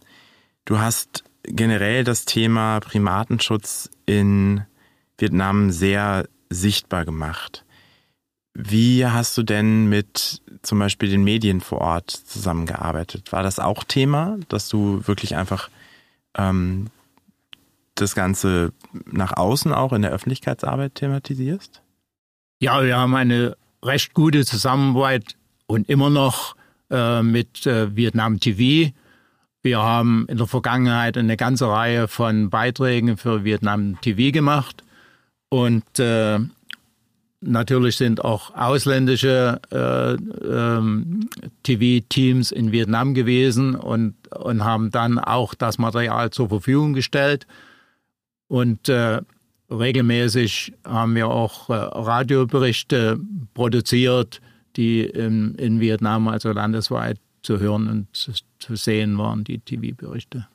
[0.65, 4.63] du hast generell das Thema Primatenschutz in
[5.17, 7.65] Vietnam sehr sichtbar gemacht.
[8.53, 13.31] Wie hast du denn mit zum Beispiel den Medien vor Ort zusammengearbeitet?
[13.31, 15.69] War das auch Thema, dass du wirklich einfach
[16.35, 16.87] ähm,
[17.95, 18.73] das Ganze
[19.05, 21.81] nach außen auch in der Öffentlichkeitsarbeit thematisierst?
[22.59, 25.35] Ja, wir haben eine recht gute Zusammenarbeit
[25.67, 26.55] und immer noch
[26.89, 28.91] äh, mit äh, Vietnam TV.
[29.63, 34.83] Wir haben in der Vergangenheit eine ganze Reihe von Beiträgen für Vietnam TV gemacht
[35.49, 36.39] und äh,
[37.41, 41.29] natürlich sind auch ausländische äh, ähm,
[41.63, 47.47] TV-Teams in Vietnam gewesen und, und haben dann auch das Material zur Verfügung gestellt.
[48.47, 49.21] Und äh,
[49.69, 53.19] regelmäßig haben wir auch äh, Radioberichte
[53.53, 54.41] produziert,
[54.75, 58.07] die in, in Vietnam, also landesweit, zu hören und
[58.59, 60.47] zu sehen waren, die TV-Berichte.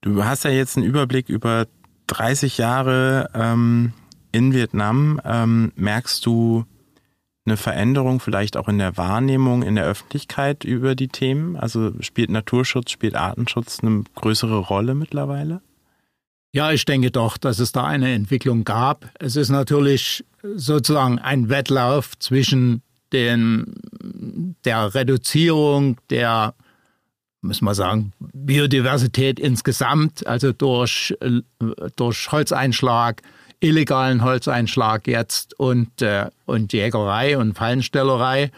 [0.00, 1.66] Du hast ja jetzt einen Überblick über
[2.08, 3.92] 30 Jahre ähm,
[4.32, 5.20] in Vietnam.
[5.24, 6.64] Ähm, merkst du
[7.46, 11.56] eine Veränderung vielleicht auch in der Wahrnehmung in der Öffentlichkeit über die Themen?
[11.56, 15.60] Also spielt Naturschutz, spielt Artenschutz eine größere Rolle mittlerweile?
[16.52, 19.10] Ja, ich denke doch, dass es da eine Entwicklung gab.
[19.18, 23.74] Es ist natürlich sozusagen ein Wettlauf zwischen den,
[24.64, 26.54] der Reduzierung der,
[27.44, 31.14] muss man sagen, Biodiversität insgesamt, also durch,
[31.96, 33.22] durch Holzeinschlag,
[33.60, 38.50] illegalen Holzeinschlag jetzt und, äh, und Jägerei und Fallenstellerei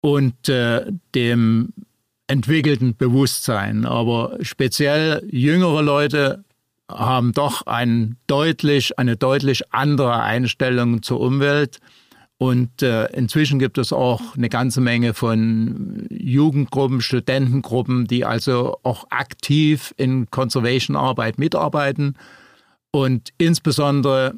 [0.00, 1.72] und äh, dem
[2.26, 3.84] entwickelten Bewusstsein.
[3.84, 6.44] Aber speziell jüngere Leute
[6.88, 11.80] haben doch ein deutlich, eine deutlich andere Einstellung zur Umwelt.
[12.42, 19.10] Und äh, inzwischen gibt es auch eine ganze Menge von Jugendgruppen, Studentengruppen, die also auch
[19.10, 22.16] aktiv in Conservation-Arbeit mitarbeiten.
[22.92, 24.36] Und insbesondere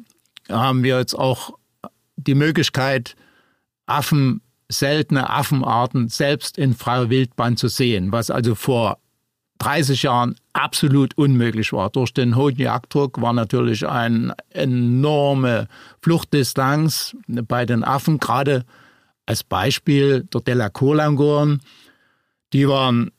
[0.49, 1.57] haben wir jetzt auch
[2.17, 3.15] die Möglichkeit,
[3.85, 8.97] Affen seltene Affenarten selbst in freier Wildbahn zu sehen, was also vor
[9.63, 11.89] 30 Jahren absolut unmöglich war.
[11.89, 15.67] Durch den hohen Jagddruck war natürlich eine enorme
[16.01, 18.65] Fluchtdistanz bei den Affen, gerade
[19.25, 21.61] als Beispiel der Delacour-Languren.
[22.51, 23.11] Die waren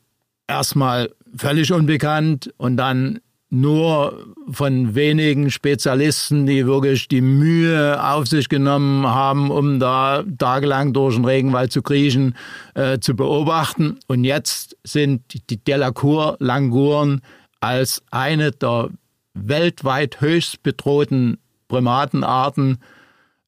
[0.46, 3.20] erstmal völlig unbekannt und dann
[3.54, 10.92] nur von wenigen Spezialisten, die wirklich die Mühe auf sich genommen haben, um da tagelang
[10.92, 12.34] durch den Regenwald zu kriechen,
[12.74, 13.98] äh, zu beobachten.
[14.08, 17.20] Und jetzt sind die Delacour-Languren
[17.60, 18.90] als eine der
[19.34, 21.38] weltweit höchst bedrohten
[21.68, 22.78] Primatenarten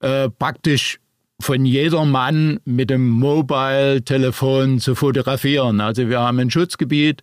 [0.01, 1.01] äh, praktisch
[1.40, 5.81] von jedermann mit dem Mobile-Telefon zu fotografieren.
[5.81, 7.23] Also wir haben ein Schutzgebiet,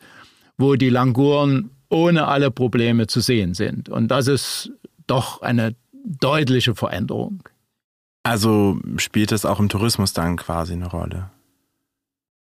[0.58, 3.88] wo die Languren ohne alle Probleme zu sehen sind.
[3.88, 4.72] Und das ist
[5.08, 7.44] doch eine deutliche Veränderung.
[8.24, 11.30] Also spielt es auch im Tourismus dann quasi eine Rolle?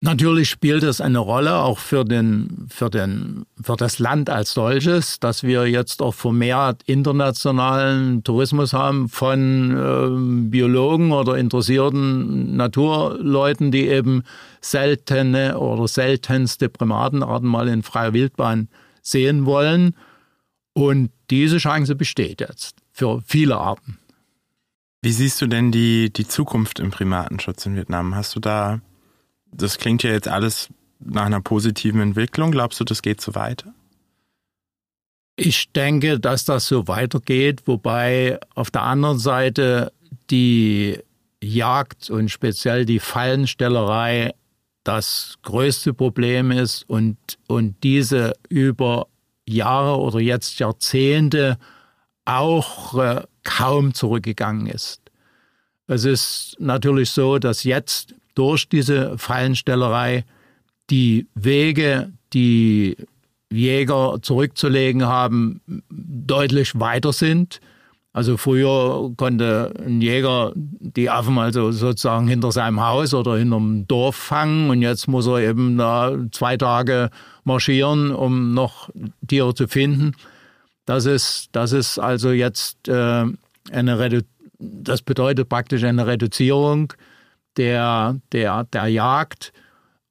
[0.01, 5.19] Natürlich spielt es eine Rolle auch für, den, für, den, für das Land als solches,
[5.21, 13.89] dass wir jetzt auch vermehrt internationalen Tourismus haben von äh, Biologen oder interessierten Naturleuten, die
[13.89, 14.23] eben
[14.61, 18.69] seltene oder seltenste Primatenarten mal in freier Wildbahn
[19.07, 19.97] sehen wollen.
[20.73, 23.99] Und diese Chance besteht jetzt für viele Arten.
[25.03, 28.15] Wie siehst du denn die, die Zukunft im Primatenschutz in Vietnam?
[28.15, 28.81] Hast du da,
[29.53, 32.51] das klingt ja jetzt alles nach einer positiven Entwicklung.
[32.51, 33.73] Glaubst du, das geht so weiter?
[35.37, 39.93] Ich denke, dass das so weitergeht, wobei auf der anderen Seite
[40.31, 40.99] die
[41.43, 44.35] Jagd und speziell die Fallenstellerei
[44.87, 47.17] das größte Problem ist und,
[47.49, 49.09] und diese über
[49.45, 51.59] Jahre oder jetzt Jahrzehnte
[52.25, 55.01] auch äh, kaum zurückgegangen ist.
[55.89, 60.25] Es ist natürlich so, dass jetzt durch diese Fallenstellerei
[60.91, 62.97] die Wege, die
[63.51, 67.61] Jäger zurückzulegen haben, deutlich weiter sind.
[68.17, 74.17] Also früher konnte ein Jäger die Affen also sozusagen hinter seinem Haus oder hinterm Dorf
[74.17, 77.11] fangen und jetzt muss er eben da zwei Tage
[77.45, 78.89] marschieren, um noch
[79.29, 80.15] Tiere zu finden.
[80.87, 83.27] Das ist, das ist also jetzt äh,
[83.71, 84.23] eine Redu
[84.59, 86.95] das bedeutet praktisch eine Reduzierung
[87.59, 89.53] der, der, der Jagd.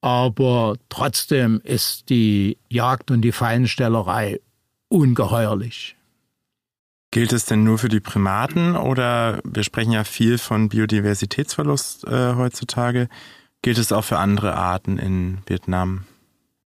[0.02, 4.42] Aber trotzdem ist die Jagd und die Feinstellerei
[4.90, 5.95] ungeheuerlich.
[7.16, 12.36] Gilt es denn nur für die Primaten oder wir sprechen ja viel von Biodiversitätsverlust äh,
[12.36, 13.08] heutzutage?
[13.62, 16.04] Gilt es auch für andere Arten in Vietnam?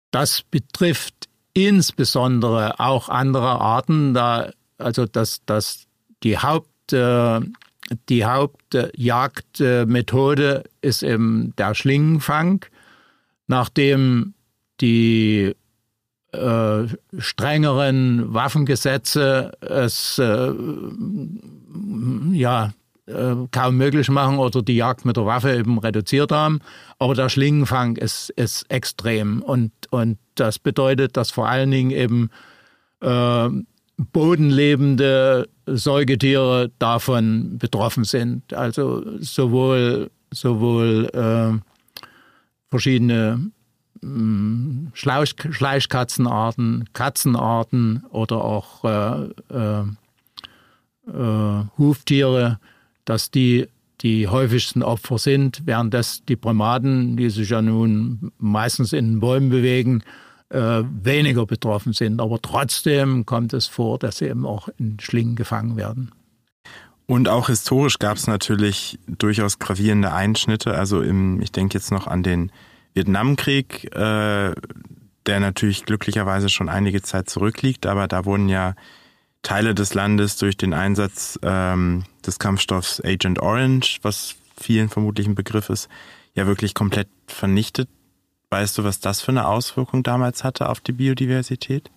[0.10, 4.50] Das betrifft insbesondere auch andere Arten, da
[4.80, 5.86] also dass, dass
[6.24, 7.40] die Haupt äh,
[8.10, 12.66] die Hauptjagdmethode ist eben der Schlingenfang,
[13.46, 14.34] nachdem
[14.82, 15.56] die
[16.32, 20.54] äh, strengeren Waffengesetze es äh,
[22.32, 22.72] ja
[23.08, 26.60] äh, kaum möglich machen oder die Jagd mit der Waffe eben reduziert haben.
[27.00, 32.30] Aber der Schlingenfang ist, ist extrem und, und das bedeutet, dass vor allen Dingen eben
[33.02, 33.50] äh,
[33.98, 38.54] bodenlebende Säugetiere davon betroffen sind.
[38.54, 41.60] Also sowohl, sowohl äh,
[42.70, 43.52] verschiedene
[44.94, 49.84] Schlauch, Schleichkatzenarten, Katzenarten oder auch äh, äh,
[51.08, 52.60] äh, Huftiere,
[53.06, 53.68] dass die
[54.02, 59.20] die häufigsten Opfer sind, während das die Primaten, die sich ja nun meistens in den
[59.20, 60.04] Bäumen bewegen,
[60.50, 62.20] äh, weniger betroffen sind.
[62.20, 66.12] Aber trotzdem kommt es vor, dass sie eben auch in Schlingen gefangen werden.
[67.06, 70.74] Und auch historisch gab es natürlich durchaus gravierende Einschnitte.
[70.74, 72.52] Also im, ich denke jetzt noch an den
[72.94, 74.54] Vietnamkrieg, äh,
[75.26, 78.76] der natürlich glücklicherweise schon einige Zeit zurückliegt, aber da wurden ja
[79.44, 85.36] Teile des Landes durch den Einsatz ähm, des Kampfstoffs Agent Orange, was vielen vermutlich ein
[85.36, 85.90] Begriff ist,
[86.36, 87.90] ja wirklich komplett vernichtet.
[88.50, 91.90] Weißt du, was das für eine Auswirkung damals hatte auf die Biodiversität?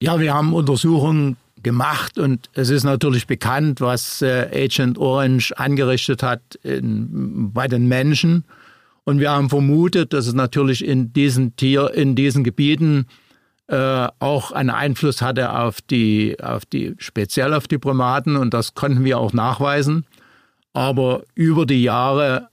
[0.00, 6.22] Ja, wir haben Untersuchungen gemacht und es ist natürlich bekannt, was äh, Agent Orange angerichtet
[6.22, 8.44] hat in, bei den Menschen.
[9.08, 13.06] Und wir haben vermutet, dass es natürlich in diesen Tier, in diesen Gebieten
[13.66, 18.74] äh, auch einen Einfluss hatte auf die, auf die, speziell auf die Primaten und das
[18.74, 20.04] konnten wir auch nachweisen.
[20.74, 22.50] Aber über die Jahre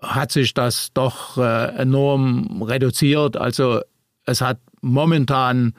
[0.00, 3.36] hat sich das doch äh, enorm reduziert.
[3.36, 3.82] Also
[4.26, 5.72] es hat momentan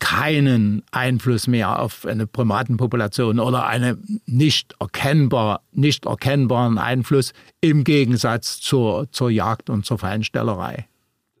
[0.00, 8.60] keinen Einfluss mehr auf eine Primatenpopulation oder einen nicht erkennbar, nicht erkennbaren Einfluss im Gegensatz
[8.60, 10.88] zur, zur Jagd und zur Feinstellerei.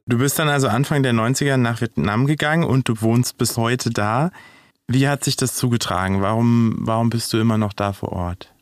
[0.06, 3.90] Du bist dann also Anfang der 90er nach Vietnam gegangen und du wohnst bis heute
[3.90, 4.30] da.
[4.86, 6.20] Wie hat sich das zugetragen?
[6.20, 8.52] Warum, warum bist du immer noch da vor Ort?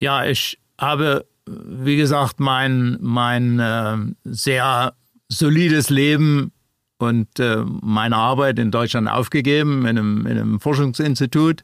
[0.00, 4.94] Ja, ich habe, wie gesagt, mein, mein äh, sehr
[5.28, 6.52] solides Leben
[6.98, 11.62] und äh, meine Arbeit in Deutschland aufgegeben, in einem, in einem Forschungsinstitut.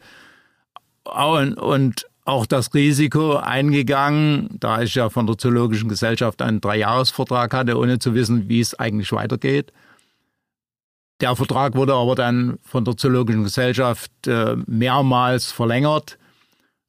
[1.04, 7.52] Und, und auch das Risiko eingegangen, da ich ja von der Zoologischen Gesellschaft einen Dreijahresvertrag
[7.54, 9.72] hatte, ohne zu wissen, wie es eigentlich weitergeht.
[11.20, 16.18] Der Vertrag wurde aber dann von der Zoologischen Gesellschaft äh, mehrmals verlängert.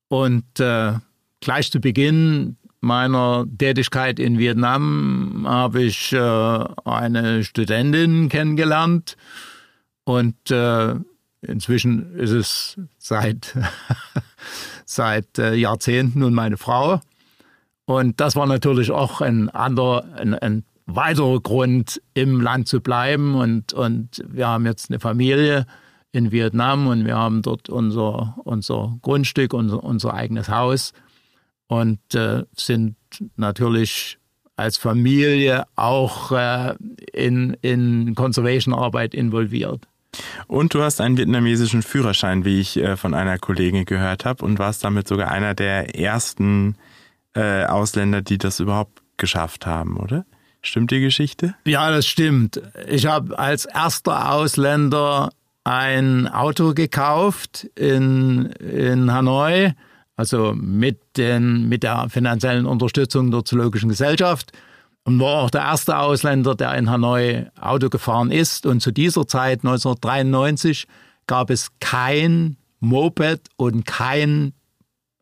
[0.08, 0.94] Und äh,
[1.40, 9.16] gleich zu Beginn meiner Tätigkeit in Vietnam habe ich äh, eine Studentin kennengelernt
[10.04, 10.96] und äh,
[11.42, 13.56] inzwischen ist es seit,
[14.86, 17.02] seit äh, Jahrzehnten nun meine Frau.
[17.86, 23.36] Und das war natürlich auch ein anderer, ein, ein weiterer Grund, im Land zu bleiben.
[23.36, 25.66] Und, und wir haben jetzt eine Familie
[26.12, 30.94] in Vietnam und wir haben dort unser, unser Grundstück, unser, unser eigenes Haus
[31.72, 32.98] und äh, sind
[33.38, 34.18] natürlich
[34.58, 36.76] als Familie auch äh,
[37.14, 39.88] in, in Conservation-Arbeit involviert.
[40.48, 44.60] Und du hast einen vietnamesischen Führerschein, wie ich äh, von einer Kollegin gehört habe, und
[44.60, 46.76] warst damit sogar einer der ersten
[47.36, 50.26] äh, Ausländer, die das überhaupt geschafft haben, oder?
[50.62, 51.56] Stimmt die Geschichte?
[51.66, 52.62] Ja, das stimmt.
[52.90, 55.32] Ich habe als erster Ausländer
[55.64, 59.72] ein Auto gekauft in, in Hanoi
[60.22, 64.52] also mit, den, mit der finanziellen Unterstützung der Zoologischen Gesellschaft
[65.04, 68.68] und war auch der erste Ausländer, der in Hanoi Auto gefahren ist.
[68.68, 70.86] Und zu dieser Zeit, 1993,
[71.26, 74.54] gab es kein Moped und kein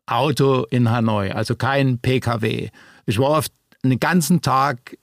[0.04, 2.68] Auto in Hanoi, also kein PKW.
[3.06, 4.98] Ich war oft einen ganzen Tag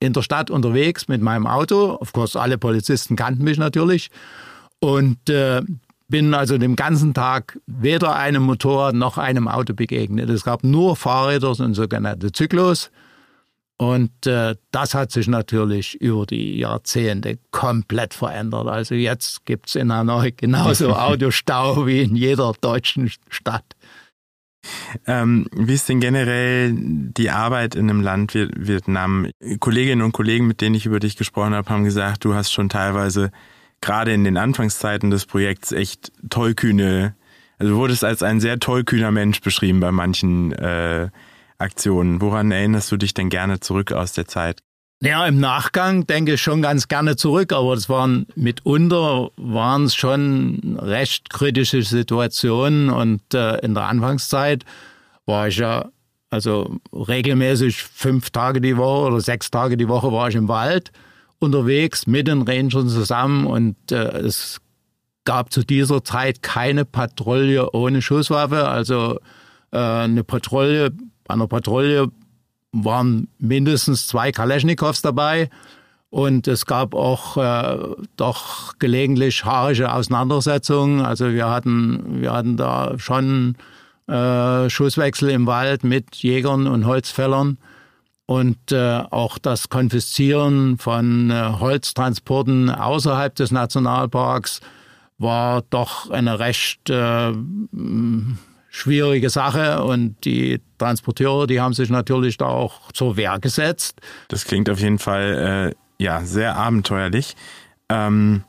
[0.00, 1.98] in der Stadt unterwegs mit meinem Auto.
[2.00, 4.10] Of course, alle Polizisten kannten mich natürlich.
[4.80, 5.60] Und äh,
[6.14, 10.30] bin also den ganzen Tag weder einem Motorrad noch einem Auto begegnet.
[10.30, 12.92] Es gab nur Fahrräder und sogenannte Zyklos.
[13.78, 18.68] Und äh, das hat sich natürlich über die Jahrzehnte komplett verändert.
[18.68, 23.74] Also jetzt gibt es in Hanoi genauso Autostau wie in jeder deutschen Stadt.
[25.08, 29.30] Ähm, wie ist denn generell die Arbeit in einem Land wie Vietnam?
[29.58, 32.68] Kolleginnen und Kollegen, mit denen ich über dich gesprochen habe, haben gesagt, du hast schon
[32.68, 33.32] teilweise
[33.84, 37.14] gerade in den Anfangszeiten des Projekts echt tollkühne,
[37.58, 41.10] also du wurdest als ein sehr tollkühner Mensch beschrieben bei manchen äh,
[41.58, 42.20] Aktionen.
[42.20, 44.60] Woran erinnerst du dich denn gerne zurück aus der Zeit?
[45.00, 49.94] Ja, im Nachgang denke ich schon ganz gerne zurück, aber es waren mitunter waren es
[49.94, 54.64] schon recht kritische Situationen und äh, in der Anfangszeit
[55.26, 55.90] war ich ja
[56.30, 60.90] also regelmäßig fünf Tage die Woche oder sechs Tage die Woche war ich im Wald
[61.44, 64.60] unterwegs mit den Rangern zusammen und äh, es
[65.24, 68.68] gab zu dieser Zeit keine Patrouille ohne Schusswaffe.
[68.68, 69.18] Also
[69.72, 72.08] äh, eine Patrouille, bei einer Patrouille
[72.72, 75.48] waren mindestens zwei Kaleschnikows dabei.
[76.10, 81.00] Und es gab auch äh, doch gelegentlich haarische Auseinandersetzungen.
[81.00, 83.56] Also wir hatten, wir hatten da schon
[84.06, 87.58] äh, Schusswechsel im Wald mit Jägern und Holzfällern
[88.26, 94.60] und äh, auch das Konfiszieren von äh, Holztransporten außerhalb des Nationalparks
[95.18, 97.32] war doch eine recht äh,
[98.70, 104.00] schwierige Sache und die Transporteure, die haben sich natürlich da auch zur Wehr gesetzt.
[104.28, 107.36] Das klingt auf jeden Fall äh, ja sehr abenteuerlich.
[107.88, 108.42] Ähm,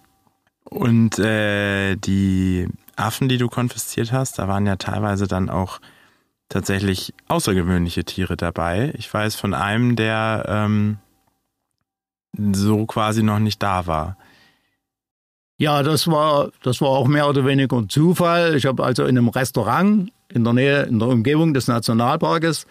[0.64, 5.80] und äh, die Affen, die du konfisziert hast, da waren ja teilweise dann auch
[6.50, 8.94] tatsächlich außergewöhnliche Tiere dabei.
[8.98, 10.98] Ich weiß von einem, der ähm,
[12.54, 14.18] so quasi noch nicht da war.
[15.58, 18.56] Ja, das war, das war auch mehr oder weniger ein Zufall.
[18.56, 22.68] Ich habe also in einem Restaurant in der Nähe, in der Umgebung des Nationalparkes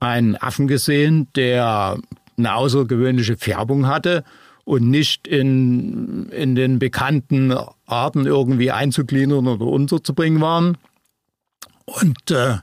[0.00, 1.98] einen Affen gesehen, der
[2.36, 4.24] eine außergewöhnliche Färbung hatte
[4.64, 7.54] und nicht in, in den bekannten
[7.86, 10.76] Arten irgendwie einzugliedern oder unterzubringen waren.
[11.84, 12.56] Und äh,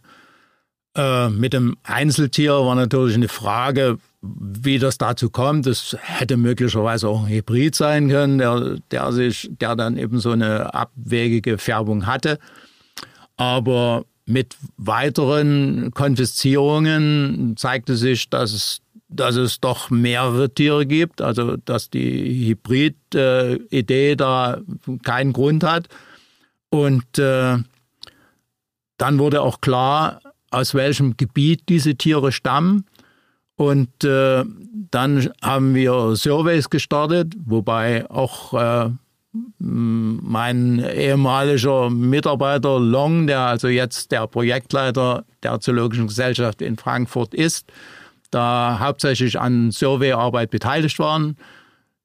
[0.95, 5.65] äh, mit dem Einzeltier war natürlich eine Frage, wie das dazu kommt.
[5.65, 10.31] Das hätte möglicherweise auch ein Hybrid sein können, der, der sich, der dann eben so
[10.31, 12.39] eine abwegige Färbung hatte.
[13.35, 21.57] Aber mit weiteren Konfiszierungen zeigte sich, dass es, dass es doch mehrere Tiere gibt, also
[21.57, 24.61] dass die Hybrid-Idee da
[25.03, 25.89] keinen Grund hat.
[26.69, 27.57] Und äh,
[28.97, 30.21] dann wurde auch klar,
[30.53, 32.85] aus welchem Gebiet diese Tiere stammen.
[33.55, 34.43] Und äh,
[34.91, 38.89] dann haben wir Surveys gestartet, wobei auch äh,
[39.57, 47.71] mein ehemaliger Mitarbeiter Long, der also jetzt der Projektleiter der Zoologischen Gesellschaft in Frankfurt ist,
[48.31, 51.37] da hauptsächlich an Surveyarbeit beteiligt waren.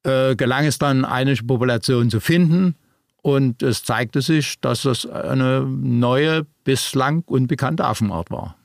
[0.05, 2.77] äh, gelang es dann, einige Populationen zu finden.
[3.23, 8.57] Und es zeigte sich, dass das eine neue, bislang unbekannte Affenart war.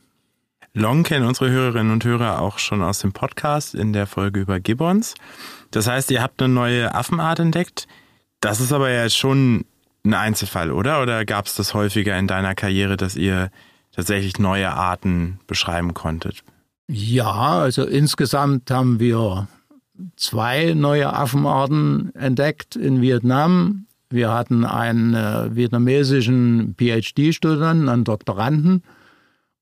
[0.74, 4.60] Long kennen unsere Hörerinnen und Hörer auch schon aus dem Podcast in der Folge über
[4.60, 5.14] Gibbons.
[5.72, 7.88] Das heißt, ihr habt eine neue Affenart entdeckt.
[8.40, 9.66] Das ist aber ja schon
[10.04, 11.02] ein Einzelfall, oder?
[11.02, 13.52] Oder gab es das häufiger in deiner Karriere, dass ihr
[13.92, 16.44] tatsächlich neue Arten beschreiben konntet?
[16.88, 19.48] Ja, also insgesamt haben wir
[20.16, 23.86] zwei neue Affenarten entdeckt in Vietnam.
[24.14, 28.84] Wir hatten einen äh, vietnamesischen PhD-Studenten, einen Doktoranden,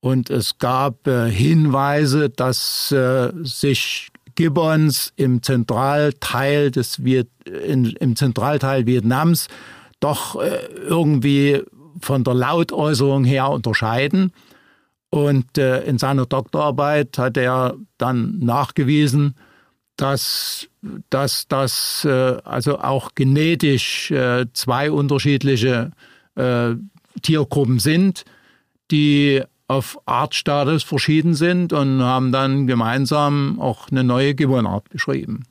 [0.02, 8.16] und es gab äh, Hinweise, dass äh, sich Gibbons im Zentralteil des Viet in, im
[8.16, 9.47] Zentralteil Vietnams
[9.99, 11.62] doch äh, irgendwie
[12.02, 14.34] von der Lautäußerung her unterscheiden.
[15.12, 19.36] Und äh, in seiner Doktorarbeit hat er dann nachgewiesen,
[20.02, 20.68] dass,
[21.10, 25.91] dass das äh, also auch genetisch äh, zwei unterschiedliche
[26.36, 26.72] äh,
[27.22, 28.26] Tiergruppen sind,
[28.89, 35.43] die auf Artstatus verschieden sind und haben dann gemeinsam auch eine neue Gibbonart beschrieben.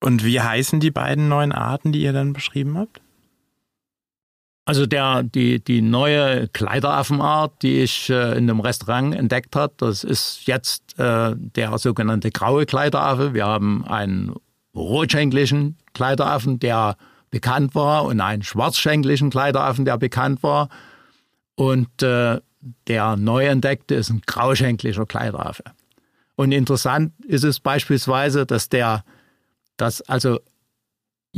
[0.00, 3.00] Und wie heißen die beiden neuen Arten, die ihr dann beschrieben habt?
[4.68, 10.04] Also der, die, die neue Kleideraffenart, die ich äh, in einem Restaurant entdeckt habe, das
[10.04, 13.32] ist jetzt äh, der sogenannte graue Kleideraffe.
[13.32, 14.34] Wir haben einen
[14.76, 16.98] rotschenklichen Kleideraffen, der
[17.30, 20.68] bekannt war, und einen schwarzschenklichen Kleideraffen, der bekannt war.
[21.54, 22.38] Und äh,
[22.88, 25.64] der neu entdeckte ist ein grauschenklicher Kleideraffe.
[26.36, 29.02] Und interessant ist es beispielsweise, dass der,
[29.78, 30.40] dass also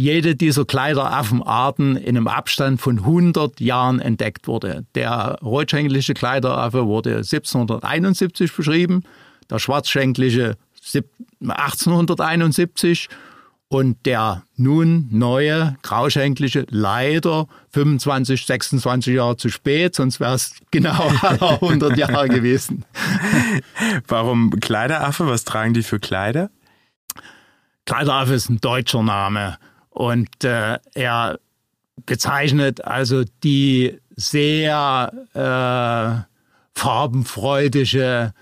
[0.00, 4.86] jede dieser Kleideraffenarten in einem Abstand von 100 Jahren entdeckt wurde.
[4.94, 9.02] Der rotschenkliche Kleideraffe wurde 1771 beschrieben,
[9.50, 10.56] der schwarzschenkliche
[11.46, 13.10] 1871
[13.68, 21.08] und der nun neue grauschenkliche leider 25, 26 Jahre zu spät, sonst wäre es genau
[21.20, 22.86] 100 Jahre gewesen.
[24.08, 25.26] Warum Kleideraffe?
[25.26, 26.50] Was tragen die für Kleider?
[27.84, 29.58] Kleideraffe ist ein deutscher Name
[29.90, 31.38] und äh, er
[32.06, 38.32] bezeichnet also die sehr äh, farbenfreudige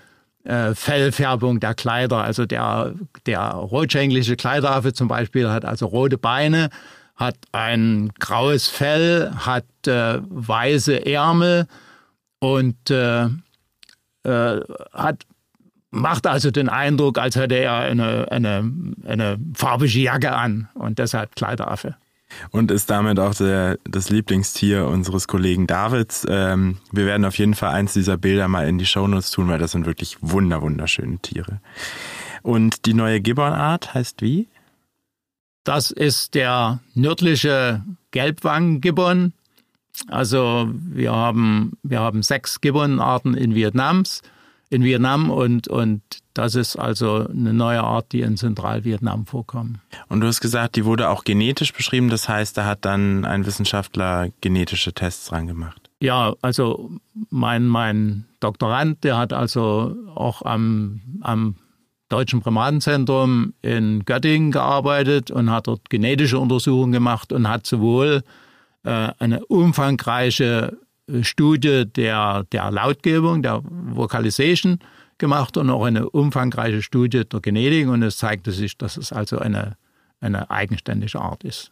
[0.43, 2.23] äh, Fellfärbung der Kleider.
[2.23, 2.93] Also der,
[3.25, 6.69] der rotschenkliche Kleideraffe zum Beispiel hat also rote Beine,
[7.15, 11.67] hat ein graues Fell, hat äh, weiße Ärmel
[12.39, 13.25] und äh,
[14.23, 14.61] äh,
[14.93, 15.25] hat
[15.91, 18.71] macht also den Eindruck, als hätte er eine, eine,
[19.05, 21.95] eine farbige Jacke an und deshalb Kleideraffe.
[22.51, 26.27] Und ist damit auch der, das Lieblingstier unseres Kollegen Davids.
[26.29, 29.57] Ähm, wir werden auf jeden Fall eins dieser Bilder mal in die Shownotes tun, weil
[29.57, 31.59] das sind wirklich wunder, wunderschöne Tiere.
[32.43, 34.47] Und die neue Gibbonart heißt wie?
[35.63, 39.33] Das ist der nördliche Gelbwangen-Gibbon.
[40.07, 44.21] Also wir haben, wir haben sechs Gibbonarten in Vietnams
[44.69, 46.01] in Vietnam und, und
[46.33, 49.79] das ist also eine neue Art, die in Zentralvietnam vorkommt.
[50.07, 53.45] Und du hast gesagt, die wurde auch genetisch beschrieben, das heißt, da hat dann ein
[53.45, 55.89] Wissenschaftler genetische Tests dran gemacht.
[56.01, 56.91] Ja, also
[57.29, 61.55] mein, mein Doktorand, der hat also auch am, am
[62.09, 68.23] Deutschen Primatenzentrum in Göttingen gearbeitet und hat dort genetische Untersuchungen gemacht und hat sowohl
[68.83, 70.77] äh, eine umfangreiche
[71.21, 74.79] Studie der, der Lautgebung, der Vocalization
[75.17, 79.37] gemacht und auch eine umfangreiche Studie der Genetik und es zeigte sich, dass es also
[79.39, 79.77] eine,
[80.21, 81.71] eine eigenständige Art ist.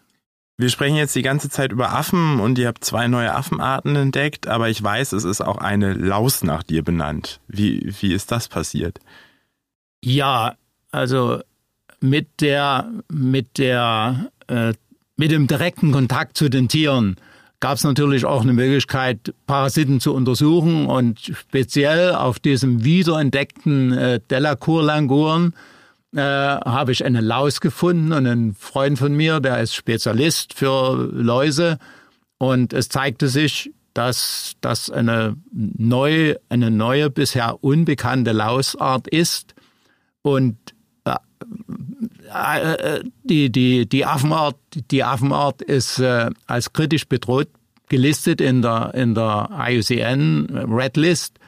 [0.60, 4.48] Wir sprechen jetzt die ganze Zeit über Affen und ihr habt zwei neue Affenarten entdeckt,
[4.48, 7.40] aber ich weiß, es ist auch eine Laus nach dir benannt.
[7.48, 9.00] Wie, wie ist das passiert?
[10.04, 10.56] Ja,
[10.92, 11.42] also
[12.00, 14.74] mit der, mit der, äh,
[15.16, 17.18] mit dem direkten Kontakt zu den Tieren
[17.60, 24.20] gab es natürlich auch eine Möglichkeit, Parasiten zu untersuchen und speziell auf diesem wiederentdeckten äh,
[24.30, 25.54] Delacour-Languren
[26.16, 31.10] äh, habe ich eine Laus gefunden und ein Freund von mir, der ist Spezialist für
[31.12, 31.80] Läuse.
[32.38, 39.56] Und es zeigte sich, dass das eine neue, eine neue, bisher unbekannte Lausart ist.
[40.22, 40.58] Und
[43.24, 44.58] die, die, die, Affenart,
[44.92, 47.48] die Affenart ist äh, als kritisch bedroht
[47.90, 51.40] gelistet in der, in der IUCN Red List.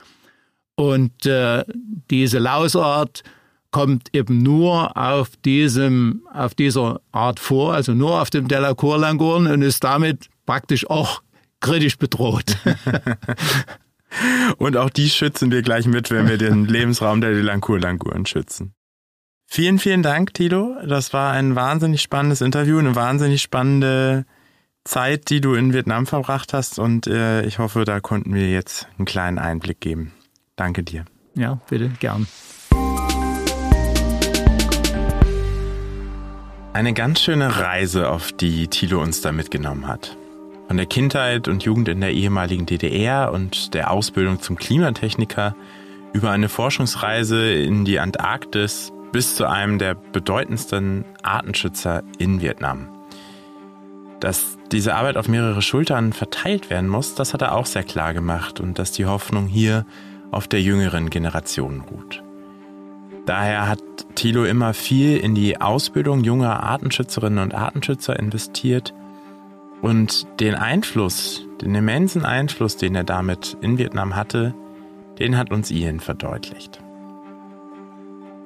[0.76, 1.64] Und äh,
[2.10, 3.24] diese Lausart
[3.72, 9.62] kommt eben nur auf diesem, auf dieser Art vor, also nur auf dem Delacour-Languren und
[9.62, 11.22] ist damit praktisch auch
[11.60, 12.57] kritisch bedroht.
[14.57, 18.74] und auch die schützen wir gleich mit, wenn wir den Lebensraum der Delacour-Languren schützen.
[19.51, 20.75] Vielen, vielen Dank, Tilo.
[20.85, 24.25] Das war ein wahnsinnig spannendes Interview, eine wahnsinnig spannende
[24.83, 26.77] Zeit, die du in Vietnam verbracht hast.
[26.77, 30.13] Und äh, ich hoffe, da konnten wir jetzt einen kleinen Einblick geben.
[30.55, 31.05] Danke dir.
[31.33, 32.27] Ja, bitte, gern.
[36.73, 40.15] Eine ganz schöne Reise, auf die Thilo uns da mitgenommen hat.
[40.67, 45.55] Von der Kindheit und Jugend in der ehemaligen DDR und der Ausbildung zum Klimatechniker
[46.13, 52.88] über eine Forschungsreise in die Antarktis bis zu einem der bedeutendsten Artenschützer in Vietnam.
[54.20, 58.14] Dass diese Arbeit auf mehrere Schultern verteilt werden muss, das hat er auch sehr klar
[58.14, 59.86] gemacht und dass die Hoffnung hier
[60.32, 62.24] auf der jüngeren Generation ruht.
[63.26, 63.82] Daher hat
[64.16, 68.93] Thilo immer viel in die Ausbildung junger Artenschützerinnen und Artenschützer investiert
[69.82, 74.53] und den Einfluss, den immensen Einfluss, den er damit in Vietnam hatte,
[75.20, 76.82] den hat uns Ian verdeutlicht.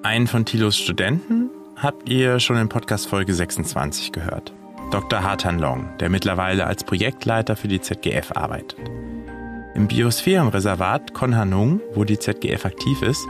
[0.03, 4.51] Einen von Thilos Studenten habt ihr schon in Podcast Folge 26 gehört.
[4.91, 5.23] Dr.
[5.23, 8.77] Hartan Long, der mittlerweile als Projektleiter für die ZGF arbeitet.
[9.75, 13.25] Im Biosphärenreservat Konhanung, wo die ZGF aktiv ist,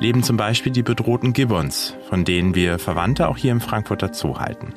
[0.00, 4.38] leben zum Beispiel die bedrohten Gibbons, von denen wir Verwandte auch hier im Frankfurter Zoo
[4.38, 4.72] halten.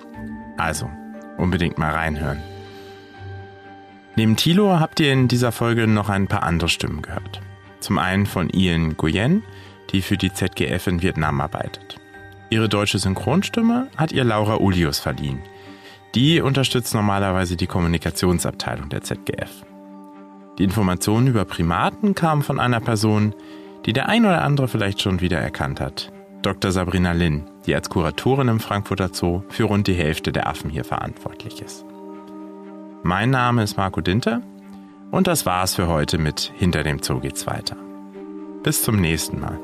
[0.57, 0.89] Also,
[1.37, 2.43] unbedingt mal reinhören.
[4.17, 7.39] Neben Thilo habt ihr in dieser Folge noch ein paar andere Stimmen gehört.
[7.79, 9.43] Zum einen von Ian Nguyen,
[9.91, 11.97] die für die ZGF in Vietnam arbeitet.
[12.49, 15.39] Ihre deutsche Synchronstimme hat ihr Laura Ulius verliehen.
[16.15, 19.63] Die unterstützt normalerweise die Kommunikationsabteilung der ZGF.
[20.57, 23.35] Die Informationen über Primaten kamen von einer Person,
[23.85, 26.11] die der ein oder andere vielleicht schon wieder erkannt hat.
[26.41, 26.71] Dr.
[26.71, 30.83] Sabrina Lin, die als Kuratorin im Frankfurter Zoo für rund die Hälfte der Affen hier
[30.83, 31.85] verantwortlich ist.
[33.03, 34.41] Mein Name ist Marco Dinter
[35.11, 37.77] und das war's für heute mit Hinter dem Zoo geht's weiter.
[38.63, 39.59] Bis zum nächsten Mal.